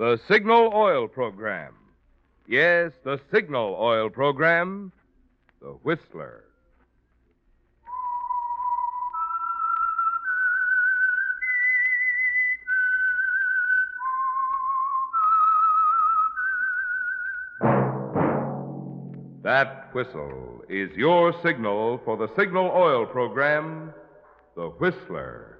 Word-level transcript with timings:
The 0.00 0.18
Signal 0.28 0.72
Oil 0.74 1.06
Program. 1.08 1.74
Yes, 2.48 2.92
the 3.04 3.20
Signal 3.30 3.76
Oil 3.78 4.08
Program. 4.08 4.92
The 5.60 5.72
Whistler. 5.82 6.44
That 19.42 19.90
whistle 19.92 20.64
is 20.70 20.96
your 20.96 21.34
signal 21.42 22.00
for 22.06 22.16
the 22.16 22.34
Signal 22.38 22.70
Oil 22.74 23.04
Program, 23.04 23.92
The 24.56 24.68
Whistler. 24.68 25.59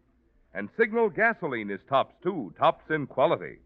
And 0.53 0.69
Signal 0.77 1.09
gasoline 1.09 1.71
is 1.71 1.79
tops, 1.87 2.15
too, 2.21 2.53
tops 2.57 2.89
in 2.89 3.07
quality. 3.07 3.59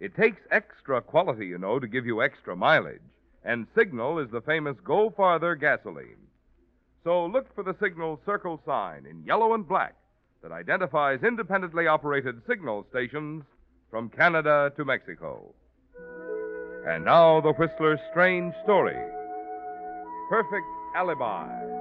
It 0.00 0.14
takes 0.14 0.40
extra 0.50 1.00
quality, 1.00 1.46
you 1.46 1.58
know, 1.58 1.78
to 1.78 1.86
give 1.86 2.04
you 2.04 2.22
extra 2.22 2.54
mileage. 2.54 3.00
And 3.44 3.66
Signal 3.74 4.18
is 4.18 4.30
the 4.30 4.42
famous 4.42 4.76
Go 4.84 5.10
Farther 5.10 5.54
gasoline. 5.54 6.26
So 7.04 7.26
look 7.26 7.54
for 7.54 7.62
the 7.62 7.76
Signal 7.80 8.20
circle 8.26 8.60
sign 8.66 9.06
in 9.06 9.24
yellow 9.24 9.54
and 9.54 9.66
black 9.66 9.94
that 10.42 10.52
identifies 10.52 11.22
independently 11.22 11.86
operated 11.86 12.42
signal 12.46 12.86
stations 12.90 13.44
from 13.90 14.10
Canada 14.10 14.72
to 14.76 14.84
Mexico. 14.84 15.54
And 16.86 17.04
now 17.04 17.40
the 17.40 17.52
Whistler's 17.52 18.00
strange 18.10 18.54
story 18.64 18.96
Perfect 20.28 20.66
Alibi. 20.94 21.75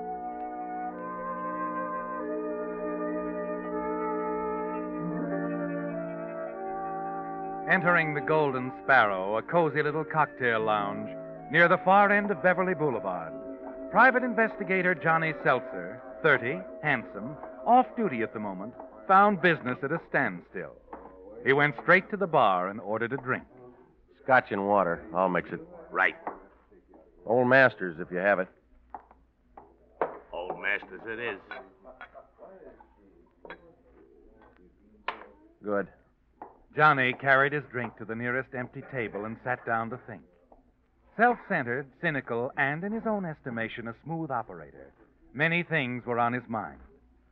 Entering 7.70 8.14
the 8.14 8.22
Golden 8.22 8.72
Sparrow, 8.84 9.38
a 9.38 9.42
cozy 9.42 9.82
little 9.82 10.04
cocktail 10.04 10.60
lounge 10.60 11.10
near 11.52 11.68
the 11.68 11.80
far 11.80 12.12
end 12.12 12.30
of 12.30 12.44
Beverly 12.44 12.76
Boulevard, 12.76 13.34
private 13.90 14.22
investigator 14.22 14.94
Johnny 14.94 15.34
Seltzer, 15.44 16.00
30, 16.22 16.60
handsome, 16.84 17.36
off 17.66 17.88
duty 17.98 18.22
at 18.22 18.34
the 18.34 18.40
moment, 18.40 18.74
found 19.08 19.42
business 19.42 19.78
at 19.82 19.92
a 19.92 20.00
standstill. 20.10 20.76
He 21.44 21.54
went 21.54 21.76
straight 21.82 22.08
to 22.12 22.18
the 22.18 22.28
bar 22.28 22.70
and 22.70 22.80
ordered 22.80 23.14
a 23.14 23.18
drink. 23.18 23.46
Scotch 24.24 24.52
and 24.52 24.68
water. 24.68 25.04
I'll 25.16 25.30
mix 25.30 25.52
it. 25.52 25.62
Right. 25.92 26.16
Old 27.26 27.48
Masters, 27.48 27.98
if 28.00 28.12
you 28.12 28.18
have 28.18 28.40
it. 28.40 28.48
Old 30.32 30.62
Masters 30.62 31.02
it 31.08 31.20
is. 31.20 31.40
Good. 35.64 35.88
Johnny 36.76 37.14
carried 37.14 37.54
his 37.54 37.64
drink 37.72 37.96
to 37.98 38.06
the 38.06 38.16
nearest 38.16 38.54
empty 38.54 38.84
table 38.92 39.26
and 39.26 39.38
sat 39.44 39.66
down 39.66 39.90
to 39.92 40.00
think. 40.08 40.22
Self 41.16 41.38
centered, 41.48 41.88
cynical, 42.02 42.52
and, 42.58 42.84
in 42.84 42.92
his 42.92 43.06
own 43.06 43.24
estimation, 43.24 43.88
a 43.88 43.96
smooth 44.04 44.30
operator, 44.30 44.92
many 45.34 45.64
things 45.64 46.06
were 46.06 46.20
on 46.20 46.34
his 46.34 46.44
mind, 46.50 46.80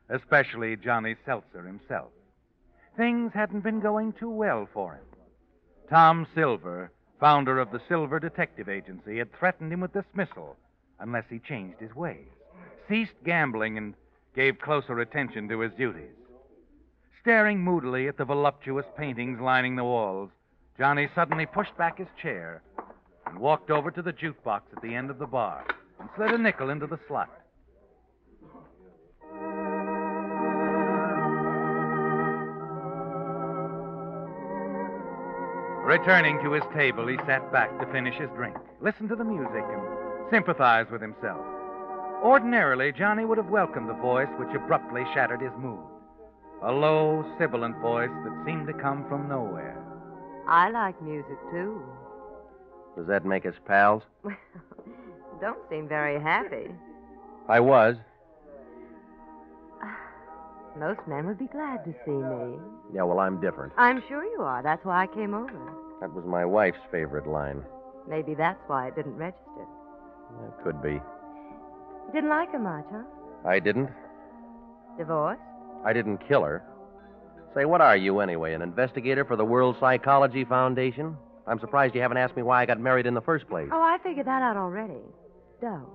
especially 0.10 0.78
Johnny 0.78 1.16
Seltzer 1.26 1.64
himself. 1.64 2.12
Things 2.96 3.34
hadn't 3.34 3.62
been 3.62 3.82
going 3.82 4.14
too 4.14 4.30
well 4.30 4.70
for 4.74 4.94
him. 4.94 5.06
Tom 5.90 6.26
Silver, 6.34 6.92
founder 7.20 7.60
of 7.60 7.72
the 7.72 7.82
Silver 7.90 8.20
Detective 8.22 8.70
Agency, 8.70 9.18
had 9.18 9.34
threatened 9.34 9.74
him 9.74 9.82
with 9.82 9.92
dismissal 9.92 10.56
unless 11.00 11.26
he 11.30 11.40
changed 11.40 11.80
his 11.82 11.94
ways, 11.94 12.28
ceased 12.88 13.22
gambling, 13.26 13.78
and 13.78 13.96
gave 14.34 14.58
closer 14.60 15.00
attention 15.00 15.50
to 15.50 15.60
his 15.60 15.74
duties. 15.74 16.16
Staring 17.24 17.64
moodily 17.64 18.10
at 18.10 18.18
the 18.18 18.26
voluptuous 18.26 18.86
paintings 18.98 19.40
lining 19.40 19.78
the 19.78 19.84
walls, 19.86 20.30
Johnny 20.78 21.08
suddenly 21.16 21.46
pushed 21.46 21.78
back 21.78 21.98
his 21.98 22.10
chair 22.22 22.62
and 23.26 23.40
walked 23.40 23.72
over 23.72 23.90
to 23.92 24.02
the 24.02 24.12
jukebox 24.12 24.64
at 24.76 24.82
the 24.82 24.94
end 24.94 25.10
of 25.10 25.20
the 25.20 25.26
bar 25.26 25.66
and 26.02 26.10
slid 26.18 26.32
a 26.32 26.38
nickel 26.38 26.70
into 26.70 26.86
the 26.86 27.00
slot. 27.08 27.30
Returning 35.86 36.44
to 36.44 36.52
his 36.52 36.64
table, 36.74 37.08
he 37.08 37.16
sat 37.26 37.50
back 37.54 37.70
to 37.80 37.90
finish 37.94 38.16
his 38.16 38.30
drink, 38.36 38.58
listen 38.82 39.08
to 39.08 39.16
the 39.16 39.24
music, 39.24 39.64
and 39.64 40.30
sympathize 40.30 40.88
with 40.92 41.02
himself. 41.02 41.46
Ordinarily, 42.22 42.92
Johnny 42.92 43.24
would 43.24 43.38
have 43.38 43.48
welcomed 43.48 43.88
the 43.88 43.94
voice 43.94 44.28
which 44.38 44.54
abruptly 44.54 45.06
shattered 45.14 45.40
his 45.40 45.54
mood. 45.58 45.93
A 46.66 46.72
low, 46.72 47.26
sibilant 47.38 47.78
voice 47.80 48.10
that 48.24 48.44
seemed 48.46 48.68
to 48.68 48.74
come 48.74 49.06
from 49.10 49.28
nowhere. 49.28 49.78
I 50.48 50.70
like 50.70 51.02
music, 51.02 51.38
too. 51.52 51.82
Does 52.96 53.06
that 53.08 53.26
make 53.26 53.46
us 53.46 53.56
pals? 53.68 54.04
Well, 54.24 54.38
don't 55.42 55.60
seem 55.70 55.90
very 55.90 56.22
happy. 56.22 56.68
I 57.50 57.60
was. 57.60 57.98
Most 60.80 61.02
men 61.06 61.28
would 61.28 61.38
be 61.38 61.48
glad 61.48 61.84
to 61.84 61.94
see 62.06 62.12
me. 62.12 62.58
Yeah, 62.94 63.04
well, 63.04 63.20
I'm 63.20 63.42
different. 63.42 63.74
I'm 63.78 64.02
sure 64.08 64.24
you 64.24 64.42
are. 64.42 64.64
That's 64.64 64.86
why 64.86 65.04
I 65.04 65.08
came 65.08 65.34
over. 65.34 65.60
That 66.00 66.14
was 66.14 66.24
my 66.26 66.46
wife's 66.46 66.80
favorite 66.92 67.28
line. 67.28 67.62
Maybe 68.08 68.36
that's 68.36 68.62
why 68.68 68.88
it 68.88 68.96
didn't 68.96 69.16
register. 69.16 69.68
It 70.48 70.64
could 70.64 70.82
be. 70.82 70.94
You 70.94 72.14
didn't 72.14 72.30
like 72.30 72.52
her 72.54 72.60
much, 72.60 72.86
huh? 72.90 73.04
I 73.46 73.60
didn't. 73.60 73.90
Divorce? 74.98 75.40
I 75.86 75.94
didn't 75.94 76.28
kill 76.28 76.44
her. 76.44 76.64
Say, 77.56 77.66
what 77.66 77.82
are 77.82 77.96
you 77.96 78.20
anyway? 78.20 78.54
An 78.54 78.62
investigator 78.62 79.26
for 79.26 79.36
the 79.36 79.46
World 79.46 79.76
Psychology 79.80 80.44
Foundation? 80.44 81.16
I'm 81.46 81.60
surprised 81.60 81.94
you 81.94 82.02
haven't 82.02 82.18
asked 82.18 82.36
me 82.36 82.42
why 82.44 82.62
I 82.62 82.66
got 82.66 82.80
married 82.80 83.06
in 83.06 83.14
the 83.14 83.22
first 83.22 83.48
place. 83.48 83.70
Oh, 83.72 83.82
I 83.82 83.98
figured 84.02 84.26
that 84.26 84.42
out 84.42 84.58
already. 84.58 85.02
Doe. 85.62 85.88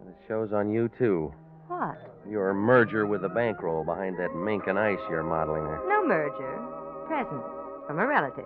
And 0.00 0.10
it 0.10 0.16
shows 0.28 0.52
on 0.52 0.70
you, 0.70 0.90
too. 0.98 1.32
What? 1.68 1.96
Your 2.28 2.52
merger 2.54 3.06
with 3.06 3.22
the 3.22 3.28
bankroll 3.28 3.84
behind 3.84 4.18
that 4.18 4.34
mink 4.34 4.64
and 4.66 4.78
ice 4.78 4.98
you're 5.08 5.22
modeling 5.22 5.64
there. 5.64 5.80
No 5.88 6.06
merger. 6.06 6.60
Present. 7.08 7.42
From 7.86 7.98
a 7.98 8.06
relative. 8.06 8.44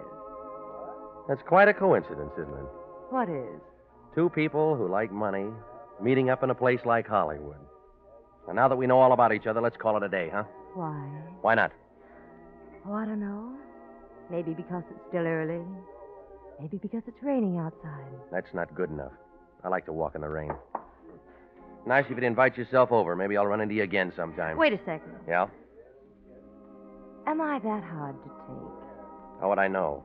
That's 1.28 1.42
quite 1.46 1.68
a 1.68 1.74
coincidence, 1.74 2.32
isn't 2.38 2.54
it? 2.54 2.66
What 3.10 3.28
is? 3.28 3.60
Two 4.14 4.30
people 4.30 4.76
who 4.76 4.88
like 4.88 5.12
money 5.12 5.46
meeting 6.00 6.30
up 6.30 6.42
in 6.42 6.50
a 6.50 6.54
place 6.54 6.80
like 6.84 7.06
Hollywood. 7.06 7.56
And 8.46 8.56
now 8.56 8.68
that 8.68 8.76
we 8.76 8.86
know 8.86 9.00
all 9.00 9.12
about 9.12 9.32
each 9.32 9.46
other, 9.46 9.60
let's 9.60 9.76
call 9.76 9.96
it 9.96 10.02
a 10.02 10.08
day, 10.08 10.30
huh? 10.32 10.44
Why? 10.76 11.08
Why 11.40 11.54
not? 11.54 11.72
Oh, 12.86 12.92
I 12.92 13.06
don't 13.06 13.18
know. 13.18 13.50
Maybe 14.30 14.52
because 14.52 14.82
it's 14.90 15.00
still 15.08 15.26
early. 15.26 15.64
Maybe 16.60 16.76
because 16.76 17.02
it's 17.06 17.16
raining 17.22 17.56
outside. 17.56 18.12
That's 18.30 18.52
not 18.52 18.74
good 18.74 18.90
enough. 18.90 19.12
I 19.64 19.68
like 19.68 19.86
to 19.86 19.92
walk 19.94 20.14
in 20.14 20.20
the 20.20 20.28
rain. 20.28 20.52
Nice 21.86 22.04
if 22.04 22.10
you'd 22.10 22.24
invite 22.24 22.58
yourself 22.58 22.92
over. 22.92 23.16
Maybe 23.16 23.38
I'll 23.38 23.46
run 23.46 23.62
into 23.62 23.74
you 23.74 23.84
again 23.84 24.12
sometime. 24.14 24.58
Wait 24.58 24.74
a 24.74 24.78
second. 24.84 25.14
Yeah? 25.26 25.46
Am 27.26 27.40
I 27.40 27.58
that 27.58 27.82
hard 27.82 28.16
to 28.22 28.28
take? 28.28 29.40
How 29.40 29.48
would 29.48 29.58
I 29.58 29.68
know? 29.68 30.02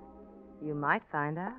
You 0.65 0.73
might 0.73 1.01
find 1.11 1.37
out. 1.37 1.51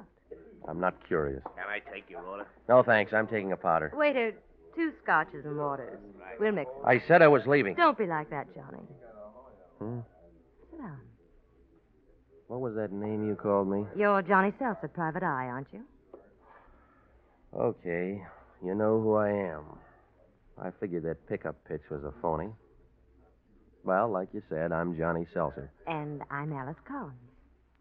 I'm 0.67 0.81
not 0.81 0.95
curious. 1.07 1.43
Can 1.55 1.67
I 1.69 1.81
take 1.93 2.09
your 2.09 2.23
order? 2.23 2.47
No, 2.67 2.83
thanks. 2.83 3.13
I'm 3.13 3.27
taking 3.27 3.53
a 3.53 3.57
powder. 3.59 3.93
Waiter, 3.95 4.33
two 4.75 4.93
scotches 5.03 5.45
and 5.45 5.57
waters. 5.57 5.99
We'll 6.39 6.53
mix 6.53 6.71
it. 6.71 6.87
I 6.87 7.03
said 7.07 7.23
I 7.23 7.29
was 7.29 7.47
leaving. 7.47 7.75
Don't 7.75 7.97
be 7.99 8.07
like 8.07 8.31
that, 8.31 8.47
Johnny. 8.55 8.83
Hmm? 9.79 9.99
Sit 10.71 10.79
down. 10.79 10.99
What 12.49 12.61
was 12.61 12.75
that 12.77 12.93
name 12.93 13.27
you 13.27 13.35
called 13.35 13.69
me? 13.69 13.87
You're 13.97 14.23
Johnny 14.23 14.53
Seltzer, 14.59 14.89
private 14.89 15.23
eye, 15.23 15.47
aren't 15.47 15.69
you? 15.73 15.81
Okay. 17.59 18.23
You 18.65 18.75
know 18.75 19.01
who 19.01 19.15
I 19.15 19.31
am. 19.31 19.63
I 20.63 20.71
figured 20.79 21.05
that 21.05 21.27
pickup 21.29 21.57
pitch 21.67 21.83
was 21.91 22.05
a 22.05 22.13
phony. 22.21 22.51
Well, 23.85 24.09
like 24.11 24.29
you 24.33 24.43
said, 24.49 24.71
I'm 24.71 24.97
Johnny 24.97 25.27
Seltzer. 25.35 25.71
And 25.87 26.23
I'm 26.31 26.53
Alice 26.53 26.77
Collins. 26.87 27.17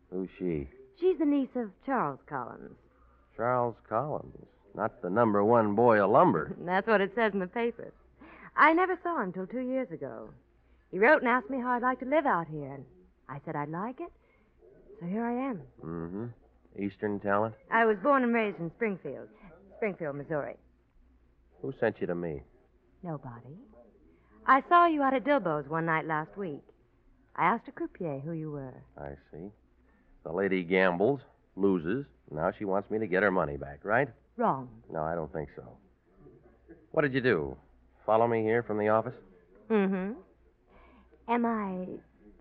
Who's 0.09 0.29
she? 0.39 0.67
She's 0.99 1.17
the 1.19 1.25
niece 1.25 1.55
of 1.55 1.69
Charles 1.85 2.19
Collins. 2.27 2.75
Charles 3.35 3.75
Collins. 3.87 4.35
Not 4.75 5.01
the 5.01 5.09
number 5.09 5.43
one 5.43 5.75
boy 5.75 6.03
of 6.03 6.11
lumber. 6.11 6.55
That's 6.65 6.87
what 6.87 7.01
it 7.01 7.11
says 7.15 7.33
in 7.33 7.39
the 7.39 7.47
papers. 7.47 7.93
I 8.55 8.73
never 8.73 8.97
saw 9.03 9.21
him 9.21 9.33
till 9.33 9.47
two 9.47 9.59
years 9.59 9.91
ago. 9.91 10.29
He 10.91 10.99
wrote 10.99 11.21
and 11.21 11.29
asked 11.29 11.49
me 11.49 11.59
how 11.59 11.71
I'd 11.71 11.81
like 11.81 11.99
to 11.99 12.05
live 12.05 12.25
out 12.25 12.47
here, 12.47 12.73
and 12.73 12.85
I 13.29 13.39
said 13.45 13.55
I'd 13.55 13.69
like 13.69 13.99
it. 13.99 14.11
So 14.99 15.05
here 15.05 15.23
I 15.23 15.49
am. 15.49 15.61
Mm-hmm. 15.83 16.25
Eastern 16.77 17.19
talent? 17.19 17.55
I 17.69 17.85
was 17.85 17.97
born 18.03 18.23
and 18.23 18.33
raised 18.33 18.59
in 18.59 18.71
Springfield, 18.75 19.27
Springfield, 19.77 20.15
Missouri. 20.15 20.55
Who 21.61 21.73
sent 21.79 22.01
you 22.01 22.07
to 22.07 22.15
me? 22.15 22.41
Nobody. 23.03 23.55
I 24.45 24.63
saw 24.67 24.85
you 24.87 25.01
out 25.03 25.13
at 25.13 25.23
Dilbo's 25.23 25.69
one 25.69 25.85
night 25.85 26.05
last 26.07 26.35
week. 26.37 26.61
I 27.35 27.45
asked 27.45 27.67
a 27.67 27.71
croupier 27.71 28.19
who 28.19 28.33
you 28.33 28.51
were. 28.51 28.73
I 28.97 29.11
see. 29.31 29.49
The 30.23 30.31
lady 30.31 30.63
gambles, 30.63 31.21
loses. 31.55 32.05
Now 32.29 32.51
she 32.57 32.65
wants 32.65 32.89
me 32.89 32.99
to 32.99 33.07
get 33.07 33.23
her 33.23 33.31
money 33.31 33.57
back, 33.57 33.79
right? 33.83 34.09
Wrong. 34.37 34.69
No, 34.91 35.03
I 35.03 35.15
don't 35.15 35.31
think 35.31 35.49
so. 35.55 35.63
What 36.91 37.03
did 37.03 37.13
you 37.13 37.21
do? 37.21 37.55
Follow 38.05 38.27
me 38.27 38.41
here 38.41 38.63
from 38.63 38.77
the 38.77 38.89
office? 38.89 39.15
Mm-hmm. 39.69 40.13
Am 41.29 41.45
I 41.45 41.85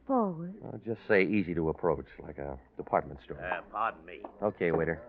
forward? 0.06 0.54
Oh, 0.64 0.80
just 0.84 1.00
say 1.06 1.24
easy 1.24 1.54
to 1.54 1.68
approach, 1.68 2.06
like 2.22 2.38
a 2.38 2.58
department 2.76 3.20
store. 3.24 3.38
Uh, 3.40 3.60
pardon 3.70 4.04
me. 4.04 4.20
Okay, 4.42 4.72
waiter. 4.72 5.00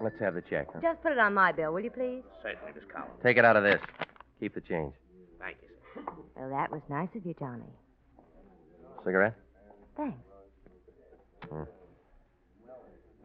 Let's 0.00 0.18
have 0.20 0.34
the 0.34 0.42
check. 0.42 0.68
Huh? 0.72 0.80
Just 0.82 1.02
put 1.02 1.12
it 1.12 1.18
on 1.18 1.34
my 1.34 1.52
bill, 1.52 1.72
will 1.72 1.80
you 1.80 1.90
please? 1.90 2.22
Certainly, 2.42 2.72
Miss 2.74 2.84
Collins. 2.92 3.12
Take 3.22 3.36
it 3.36 3.44
out 3.44 3.56
of 3.56 3.62
this. 3.62 3.80
Keep 4.40 4.54
the 4.54 4.60
change. 4.60 4.92
Thank 5.38 5.56
you, 5.62 5.68
sir. 5.94 6.02
Well, 6.36 6.50
that 6.50 6.70
was 6.70 6.80
nice 6.88 7.08
of 7.14 7.24
you, 7.26 7.34
Johnny. 7.38 7.62
Cigarette? 9.04 9.34
Thanks. 9.96 10.18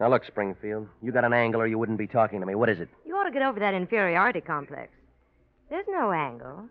Now 0.00 0.08
look, 0.08 0.24
Springfield. 0.24 0.88
You 1.02 1.12
got 1.12 1.26
an 1.26 1.34
angle, 1.34 1.60
or 1.60 1.66
you 1.66 1.78
wouldn't 1.78 1.98
be 1.98 2.06
talking 2.06 2.40
to 2.40 2.46
me. 2.46 2.54
What 2.54 2.70
is 2.70 2.80
it? 2.80 2.88
You 3.06 3.14
ought 3.16 3.24
to 3.24 3.30
get 3.30 3.42
over 3.42 3.60
that 3.60 3.74
inferiority 3.74 4.40
complex. 4.40 4.90
There's 5.68 5.84
no 5.88 6.10
angle. 6.10 6.64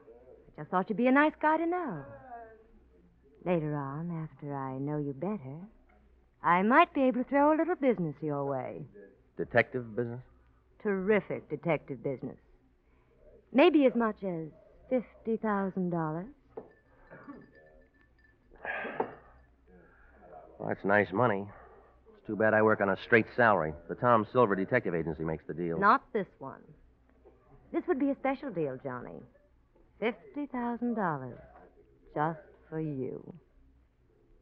I 0.57 0.61
just 0.61 0.71
thought 0.71 0.89
you'd 0.89 0.97
be 0.97 1.05
a 1.05 1.11
nice 1.11 1.33
guy 1.39 1.57
to 1.57 1.65
know. 1.67 2.03
Later 3.45 3.75
on, 3.75 4.27
after 4.27 4.53
I 4.53 4.79
know 4.79 4.97
you 4.97 5.13
better, 5.13 5.59
I 6.43 6.63
might 6.63 6.91
be 6.93 7.03
able 7.03 7.23
to 7.23 7.29
throw 7.29 7.55
a 7.55 7.55
little 7.55 7.75
business 7.75 8.15
your 8.19 8.45
way. 8.45 8.81
Detective 9.37 9.95
business? 9.95 10.21
Terrific 10.81 11.47
detective 11.49 12.03
business. 12.03 12.37
Maybe 13.53 13.85
as 13.85 13.93
much 13.95 14.17
as 14.23 14.47
$50,000. 14.91 16.25
Well, 20.57 20.67
that's 20.67 20.83
nice 20.83 21.13
money. 21.13 21.47
Too 22.29 22.35
bad 22.35 22.53
I 22.53 22.61
work 22.61 22.79
on 22.79 22.89
a 22.89 22.97
straight 23.05 23.25
salary. 23.35 23.73
The 23.87 23.95
Tom 23.95 24.27
Silver 24.31 24.55
Detective 24.55 24.93
Agency 24.93 25.23
makes 25.23 25.43
the 25.47 25.53
deal. 25.55 25.79
Not 25.79 26.03
this 26.13 26.27
one. 26.37 26.61
This 27.73 27.81
would 27.87 27.97
be 27.97 28.11
a 28.11 28.15
special 28.17 28.51
deal, 28.51 28.77
Johnny. 28.83 29.23
$50,000. 29.99 31.33
Just 32.13 32.39
for 32.69 32.79
you. 32.79 33.33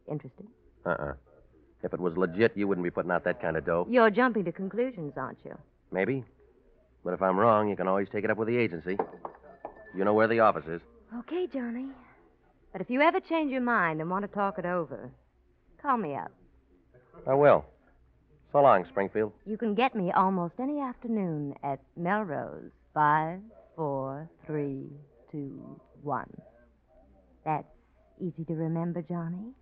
Interested? 0.06 0.46
Uh-uh. 0.84 1.14
If 1.82 1.94
it 1.94 1.98
was 1.98 2.14
legit, 2.18 2.54
you 2.54 2.68
wouldn't 2.68 2.84
be 2.84 2.90
putting 2.90 3.10
out 3.10 3.24
that 3.24 3.40
kind 3.40 3.56
of 3.56 3.64
dough. 3.64 3.86
You're 3.88 4.10
jumping 4.10 4.44
to 4.44 4.52
conclusions, 4.52 5.14
aren't 5.16 5.38
you? 5.42 5.56
Maybe. 5.90 6.26
But 7.02 7.14
if 7.14 7.22
I'm 7.22 7.38
wrong, 7.38 7.70
you 7.70 7.76
can 7.76 7.88
always 7.88 8.08
take 8.12 8.22
it 8.22 8.30
up 8.30 8.36
with 8.36 8.48
the 8.48 8.56
agency. 8.58 8.98
You 9.96 10.04
know 10.04 10.12
where 10.12 10.28
the 10.28 10.40
office 10.40 10.66
is. 10.66 10.82
Okay, 11.20 11.46
Johnny. 11.50 11.86
But 12.70 12.82
if 12.82 12.90
you 12.90 13.00
ever 13.00 13.18
change 13.18 13.50
your 13.50 13.62
mind 13.62 14.02
and 14.02 14.10
want 14.10 14.26
to 14.26 14.30
talk 14.30 14.58
it 14.58 14.66
over, 14.66 15.10
call 15.80 15.96
me 15.96 16.16
up. 16.16 16.30
I 17.26 17.32
will. 17.32 17.64
So 18.58 18.62
long, 18.62 18.84
Springfield. 18.90 19.30
You 19.46 19.56
can 19.56 19.76
get 19.76 19.94
me 19.94 20.10
almost 20.10 20.54
any 20.58 20.80
afternoon 20.80 21.54
at 21.62 21.78
Melrose. 21.96 22.72
Five, 22.92 23.38
four, 23.76 24.28
three, 24.48 24.88
two, 25.30 25.80
one. 26.02 26.28
That's 27.44 27.68
easy 28.20 28.44
to 28.48 28.54
remember, 28.54 29.00
Johnny. 29.02 29.52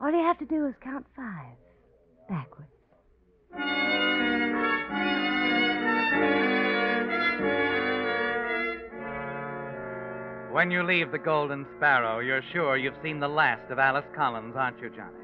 All 0.00 0.10
you 0.10 0.24
have 0.24 0.40
to 0.40 0.44
do 0.44 0.66
is 0.66 0.74
count 0.82 1.06
five 1.14 1.54
backwards. 2.28 2.68
When 10.50 10.72
you 10.72 10.82
leave 10.82 11.12
the 11.12 11.20
Golden 11.24 11.64
Sparrow, 11.76 12.18
you're 12.18 12.42
sure 12.52 12.76
you've 12.76 12.94
seen 13.04 13.20
the 13.20 13.28
last 13.28 13.70
of 13.70 13.78
Alice 13.78 14.04
Collins, 14.16 14.56
aren't 14.56 14.80
you, 14.80 14.90
Johnny? 14.90 15.23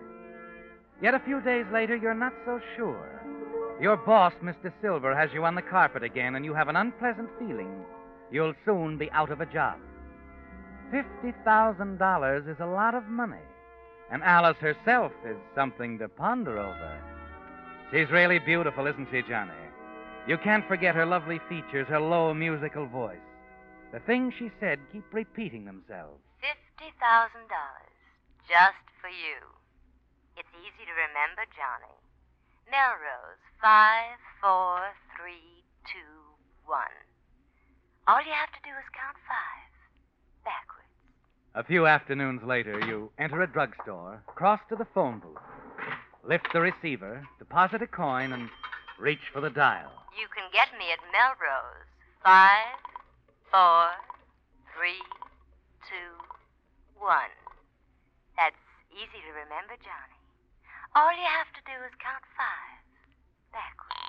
Yet 1.02 1.14
a 1.14 1.20
few 1.20 1.40
days 1.40 1.64
later, 1.72 1.96
you're 1.96 2.14
not 2.14 2.34
so 2.44 2.60
sure. 2.76 3.22
Your 3.80 3.96
boss, 3.96 4.34
Mr. 4.42 4.72
Silver, 4.82 5.16
has 5.16 5.30
you 5.32 5.44
on 5.44 5.54
the 5.54 5.62
carpet 5.62 6.02
again, 6.02 6.34
and 6.34 6.44
you 6.44 6.52
have 6.54 6.68
an 6.68 6.76
unpleasant 6.76 7.30
feeling 7.38 7.84
you'll 8.30 8.54
soon 8.64 8.98
be 8.98 9.10
out 9.10 9.30
of 9.30 9.40
a 9.40 9.46
job. 9.46 9.78
$50,000 10.92 12.48
is 12.50 12.56
a 12.60 12.66
lot 12.66 12.94
of 12.94 13.06
money, 13.06 13.42
and 14.10 14.22
Alice 14.22 14.56
herself 14.58 15.12
is 15.26 15.36
something 15.54 15.98
to 15.98 16.08
ponder 16.08 16.58
over. 16.58 16.98
She's 17.90 18.10
really 18.10 18.38
beautiful, 18.38 18.86
isn't 18.86 19.08
she, 19.10 19.22
Johnny? 19.22 19.52
You 20.26 20.36
can't 20.38 20.66
forget 20.68 20.94
her 20.94 21.06
lovely 21.06 21.40
features, 21.48 21.88
her 21.88 22.00
low 22.00 22.34
musical 22.34 22.86
voice. 22.86 23.16
The 23.92 24.00
things 24.00 24.34
she 24.38 24.50
said 24.60 24.78
keep 24.92 25.04
repeating 25.12 25.64
themselves. 25.64 26.20
Fifty 26.40 26.92
thousand 27.00 27.48
dollars. 27.48 27.90
Just 28.46 28.84
for 29.00 29.08
you. 29.08 29.59
It's 30.36 30.52
easy 30.60 30.84
to 30.86 30.94
remember, 30.94 31.44
Johnny. 31.56 31.94
Melrose, 32.70 33.42
five, 33.60 34.18
four, 34.40 34.94
three, 35.18 35.64
two, 35.90 36.14
one. 36.66 36.94
All 38.06 38.20
you 38.22 38.32
have 38.32 38.52
to 38.52 38.62
do 38.62 38.70
is 38.70 38.88
count 38.94 39.18
five. 39.26 39.70
Backwards. 40.44 40.94
A 41.54 41.64
few 41.64 41.86
afternoons 41.86 42.42
later, 42.42 42.78
you 42.86 43.10
enter 43.18 43.42
a 43.42 43.46
drugstore, 43.46 44.22
cross 44.26 44.60
to 44.68 44.76
the 44.76 44.86
phone 44.94 45.18
booth, 45.18 45.42
lift 46.22 46.46
the 46.52 46.60
receiver, 46.60 47.26
deposit 47.38 47.82
a 47.82 47.86
coin, 47.86 48.32
and 48.32 48.48
reach 48.98 49.30
for 49.32 49.40
the 49.40 49.50
dial. 49.50 49.90
You 50.18 50.28
can 50.34 50.46
get 50.52 50.68
me 50.78 50.92
at 50.92 51.00
Melrose. 51.10 51.88
Five, 52.22 52.78
four, 53.50 53.88
three, 54.76 55.02
two, 55.88 56.12
one. 56.98 57.34
That's 58.36 58.54
easy 58.92 59.18
to 59.26 59.32
remember, 59.32 59.74
Johnny. 59.82 60.19
All 60.92 61.12
you 61.12 61.18
have 61.22 61.46
to 61.54 61.60
do 61.66 61.72
is 61.86 61.92
count 62.02 62.24
five. 62.36 62.82
Backwards. 63.52 64.00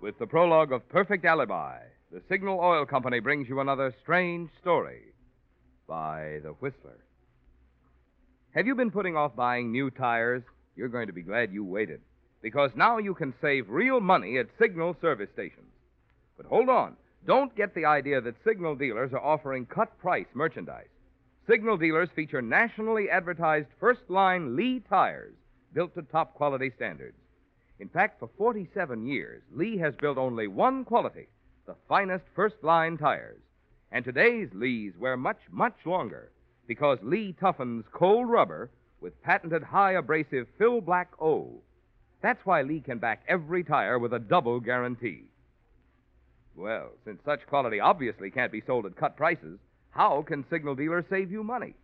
With 0.00 0.18
the 0.18 0.26
prologue 0.26 0.72
of 0.72 0.88
Perfect 0.88 1.26
Alibi, 1.26 1.80
the 2.10 2.22
Signal 2.30 2.60
Oil 2.60 2.86
Company 2.86 3.20
brings 3.20 3.46
you 3.46 3.60
another 3.60 3.94
strange 4.02 4.48
story 4.58 5.12
by 5.86 6.40
The 6.42 6.52
Whistler. 6.60 7.04
Have 8.54 8.66
you 8.66 8.74
been 8.74 8.90
putting 8.90 9.16
off 9.18 9.36
buying 9.36 9.70
new 9.70 9.90
tires? 9.90 10.42
You're 10.76 10.88
going 10.88 11.08
to 11.08 11.12
be 11.12 11.22
glad 11.22 11.52
you 11.52 11.62
waited, 11.62 12.00
because 12.42 12.70
now 12.74 12.98
you 12.98 13.14
can 13.14 13.32
save 13.40 13.68
real 13.68 14.00
money 14.00 14.36
at 14.38 14.48
Signal 14.60 14.96
service 15.00 15.30
stations. 15.32 15.72
But 16.36 16.46
hold 16.46 16.68
on. 16.68 16.96
Don't 17.26 17.54
get 17.56 17.74
the 17.74 17.84
idea 17.84 18.20
that 18.20 18.34
Signal 18.44 18.74
dealers 18.74 19.12
are 19.12 19.24
offering 19.24 19.64
cut 19.64 19.96
price 19.98 20.26
merchandise. 20.34 20.88
Signal 21.48 21.76
dealers 21.76 22.08
feature 22.14 22.42
nationally 22.42 23.08
advertised 23.08 23.68
first 23.78 24.02
line 24.08 24.56
Lee 24.56 24.82
tires 24.88 25.34
built 25.72 25.94
to 25.94 26.02
top 26.02 26.34
quality 26.34 26.70
standards. 26.76 27.16
In 27.78 27.88
fact, 27.88 28.18
for 28.18 28.28
47 28.36 29.06
years, 29.06 29.42
Lee 29.52 29.76
has 29.78 29.94
built 29.96 30.18
only 30.18 30.48
one 30.48 30.84
quality 30.84 31.28
the 31.66 31.76
finest 31.88 32.24
first 32.34 32.56
line 32.62 32.98
tires. 32.98 33.40
And 33.92 34.04
today's 34.04 34.48
Lees 34.52 34.94
wear 34.98 35.16
much, 35.16 35.38
much 35.50 35.76
longer 35.84 36.32
because 36.66 36.98
Lee 37.02 37.34
toughens 37.40 37.84
cold 37.92 38.28
rubber 38.28 38.70
with 39.00 39.20
patented 39.22 39.62
high 39.62 39.92
abrasive 39.92 40.46
Philblack 40.58 41.06
O. 41.20 41.60
That's 42.22 42.44
why 42.46 42.62
Lee 42.62 42.80
can 42.80 42.98
back 42.98 43.24
every 43.28 43.64
tire 43.64 43.98
with 43.98 44.12
a 44.12 44.18
double 44.18 44.60
guarantee. 44.60 45.24
Well, 46.54 46.90
since 47.04 47.20
such 47.24 47.46
quality 47.48 47.80
obviously 47.80 48.30
can't 48.30 48.52
be 48.52 48.62
sold 48.66 48.86
at 48.86 48.96
cut 48.96 49.16
prices, 49.16 49.58
how 49.90 50.22
can 50.22 50.44
Signal 50.48 50.76
dealers 50.76 51.04
save 51.10 51.32
you 51.32 51.42
money? 51.42 51.74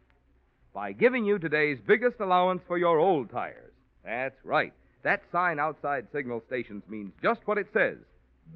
By 0.72 0.92
giving 0.92 1.24
you 1.24 1.38
today's 1.38 1.78
biggest 1.86 2.20
allowance 2.20 2.62
for 2.68 2.78
your 2.78 2.98
old 2.98 3.30
tires. 3.30 3.72
That's 4.04 4.36
right. 4.44 4.72
That 5.02 5.22
sign 5.32 5.58
outside 5.58 6.06
Signal 6.12 6.42
stations 6.46 6.84
means 6.88 7.12
just 7.22 7.40
what 7.46 7.58
it 7.58 7.68
says 7.72 7.98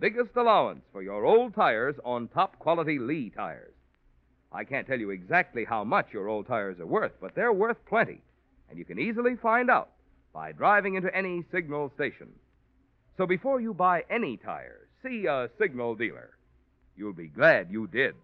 biggest 0.00 0.36
allowance 0.36 0.82
for 0.90 1.02
your 1.02 1.26
old 1.26 1.54
tires 1.54 1.96
on 2.04 2.28
top 2.28 2.58
quality 2.58 2.98
Lee 2.98 3.30
tires. 3.30 3.74
I 4.50 4.64
can't 4.64 4.86
tell 4.86 4.98
you 4.98 5.10
exactly 5.10 5.64
how 5.64 5.84
much 5.84 6.06
your 6.12 6.28
old 6.28 6.46
tires 6.46 6.80
are 6.80 6.86
worth, 6.86 7.12
but 7.20 7.34
they're 7.34 7.52
worth 7.52 7.76
plenty. 7.86 8.20
and 8.70 8.78
you 8.78 8.86
can 8.86 8.98
easily 8.98 9.36
find 9.36 9.68
out 9.70 9.90
by 10.32 10.52
driving 10.52 10.94
into 10.94 11.14
any 11.14 11.44
signal 11.52 11.90
station. 11.94 12.28
So 13.16 13.26
before 13.26 13.60
you 13.60 13.74
buy 13.74 14.04
any 14.10 14.36
tires, 14.36 14.88
see 15.02 15.26
a 15.26 15.50
signal 15.58 15.94
dealer. 15.94 16.30
You'll 16.96 17.12
be 17.12 17.28
glad 17.28 17.70
you 17.70 17.86
did. 17.86 18.14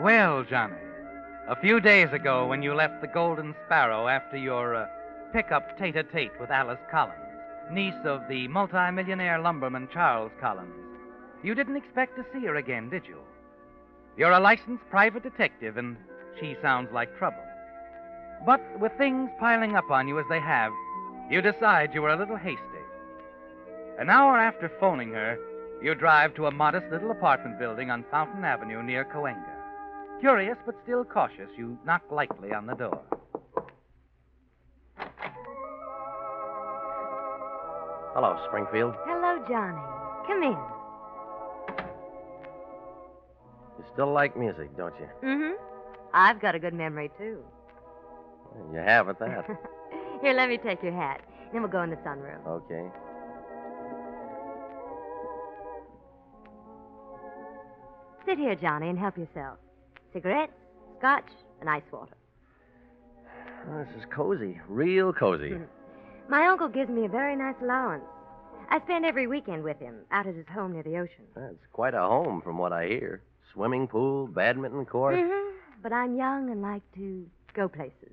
Well, 0.00 0.44
Johnny, 0.44 0.83
a 1.46 1.56
few 1.56 1.78
days 1.78 2.10
ago 2.12 2.46
when 2.46 2.62
you 2.62 2.74
left 2.74 3.02
the 3.02 3.06
Golden 3.06 3.54
Sparrow 3.66 4.08
after 4.08 4.36
your 4.38 4.74
uh, 4.74 4.86
pickup 5.30 5.76
tete 5.78 5.96
a 5.96 6.02
tete 6.02 6.32
with 6.40 6.50
Alice 6.50 6.78
Collins, 6.90 7.18
niece 7.70 7.92
of 8.04 8.22
the 8.30 8.48
multimillionaire 8.48 9.38
lumberman 9.38 9.86
Charles 9.92 10.32
Collins, 10.40 10.72
you 11.42 11.54
didn't 11.54 11.76
expect 11.76 12.16
to 12.16 12.24
see 12.32 12.46
her 12.46 12.56
again, 12.56 12.88
did 12.88 13.04
you? 13.06 13.18
You're 14.16 14.30
a 14.30 14.40
licensed 14.40 14.88
private 14.88 15.22
detective, 15.22 15.76
and 15.76 15.98
she 16.40 16.56
sounds 16.62 16.88
like 16.94 17.18
trouble. 17.18 17.44
But 18.46 18.62
with 18.80 18.92
things 18.96 19.28
piling 19.38 19.76
up 19.76 19.90
on 19.90 20.08
you 20.08 20.18
as 20.18 20.26
they 20.30 20.40
have, 20.40 20.72
you 21.30 21.42
decide 21.42 21.92
you 21.92 22.00
were 22.00 22.14
a 22.14 22.18
little 22.18 22.36
hasty. 22.36 22.60
An 23.98 24.08
hour 24.08 24.38
after 24.38 24.72
phoning 24.80 25.12
her, 25.12 25.38
you 25.82 25.94
drive 25.94 26.34
to 26.36 26.46
a 26.46 26.50
modest 26.50 26.86
little 26.90 27.10
apartment 27.10 27.58
building 27.58 27.90
on 27.90 28.06
Fountain 28.10 28.44
Avenue 28.44 28.82
near 28.82 29.04
Cahuenga. 29.04 29.53
Curious 30.24 30.56
but 30.64 30.74
still 30.84 31.04
cautious, 31.04 31.50
you 31.54 31.76
knock 31.84 32.00
lightly 32.10 32.54
on 32.54 32.64
the 32.64 32.72
door. 32.72 33.02
Hello, 38.14 38.42
Springfield. 38.48 38.94
Hello, 39.04 39.44
Johnny. 39.46 39.76
Come 40.26 40.42
in. 40.42 40.56
You 43.76 43.84
still 43.92 44.14
like 44.14 44.34
music, 44.34 44.74
don't 44.78 44.94
you? 44.98 45.06
Mm-hmm. 45.22 45.62
I've 46.14 46.40
got 46.40 46.54
a 46.54 46.58
good 46.58 46.72
memory, 46.72 47.10
too. 47.18 47.40
You 48.72 48.78
have 48.78 49.10
at 49.10 49.18
that. 49.18 49.44
Here, 50.22 50.32
let 50.32 50.48
me 50.48 50.56
take 50.56 50.82
your 50.82 50.94
hat. 50.94 51.20
Then 51.52 51.60
we'll 51.60 51.70
go 51.70 51.82
in 51.82 51.90
the 51.90 51.96
sunroom. 51.96 52.46
okay. 52.46 52.88
Sit 58.24 58.38
here, 58.38 58.54
Johnny, 58.54 58.88
and 58.88 58.98
help 58.98 59.18
yourself. 59.18 59.58
Cigarettes, 60.14 60.52
scotch, 60.98 61.28
and 61.60 61.68
ice 61.68 61.82
water. 61.92 62.14
Oh, 63.68 63.84
this 63.84 63.88
is 63.98 64.04
cozy. 64.10 64.60
Real 64.68 65.12
cozy. 65.12 65.50
Mhm. 65.50 65.66
My 66.28 66.46
uncle 66.46 66.68
gives 66.68 66.88
me 66.88 67.04
a 67.04 67.08
very 67.08 67.36
nice 67.36 67.60
allowance. 67.60 68.04
I 68.70 68.80
spend 68.80 69.04
every 69.04 69.26
weekend 69.26 69.62
with 69.64 69.78
him 69.78 70.04
out 70.10 70.26
at 70.26 70.34
his 70.34 70.46
home 70.48 70.72
near 70.72 70.82
the 70.82 70.96
ocean. 70.98 71.26
That's 71.34 71.66
quite 71.72 71.94
a 71.94 72.00
home 72.00 72.40
from 72.40 72.56
what 72.58 72.72
I 72.72 72.86
hear. 72.86 73.22
Swimming 73.52 73.88
pool, 73.88 74.26
badminton 74.28 74.86
court. 74.86 75.16
Mm-hmm. 75.16 75.56
But 75.82 75.92
I'm 75.92 76.16
young 76.16 76.48
and 76.50 76.62
like 76.62 76.82
to 76.94 77.28
go 77.52 77.68
places. 77.68 78.12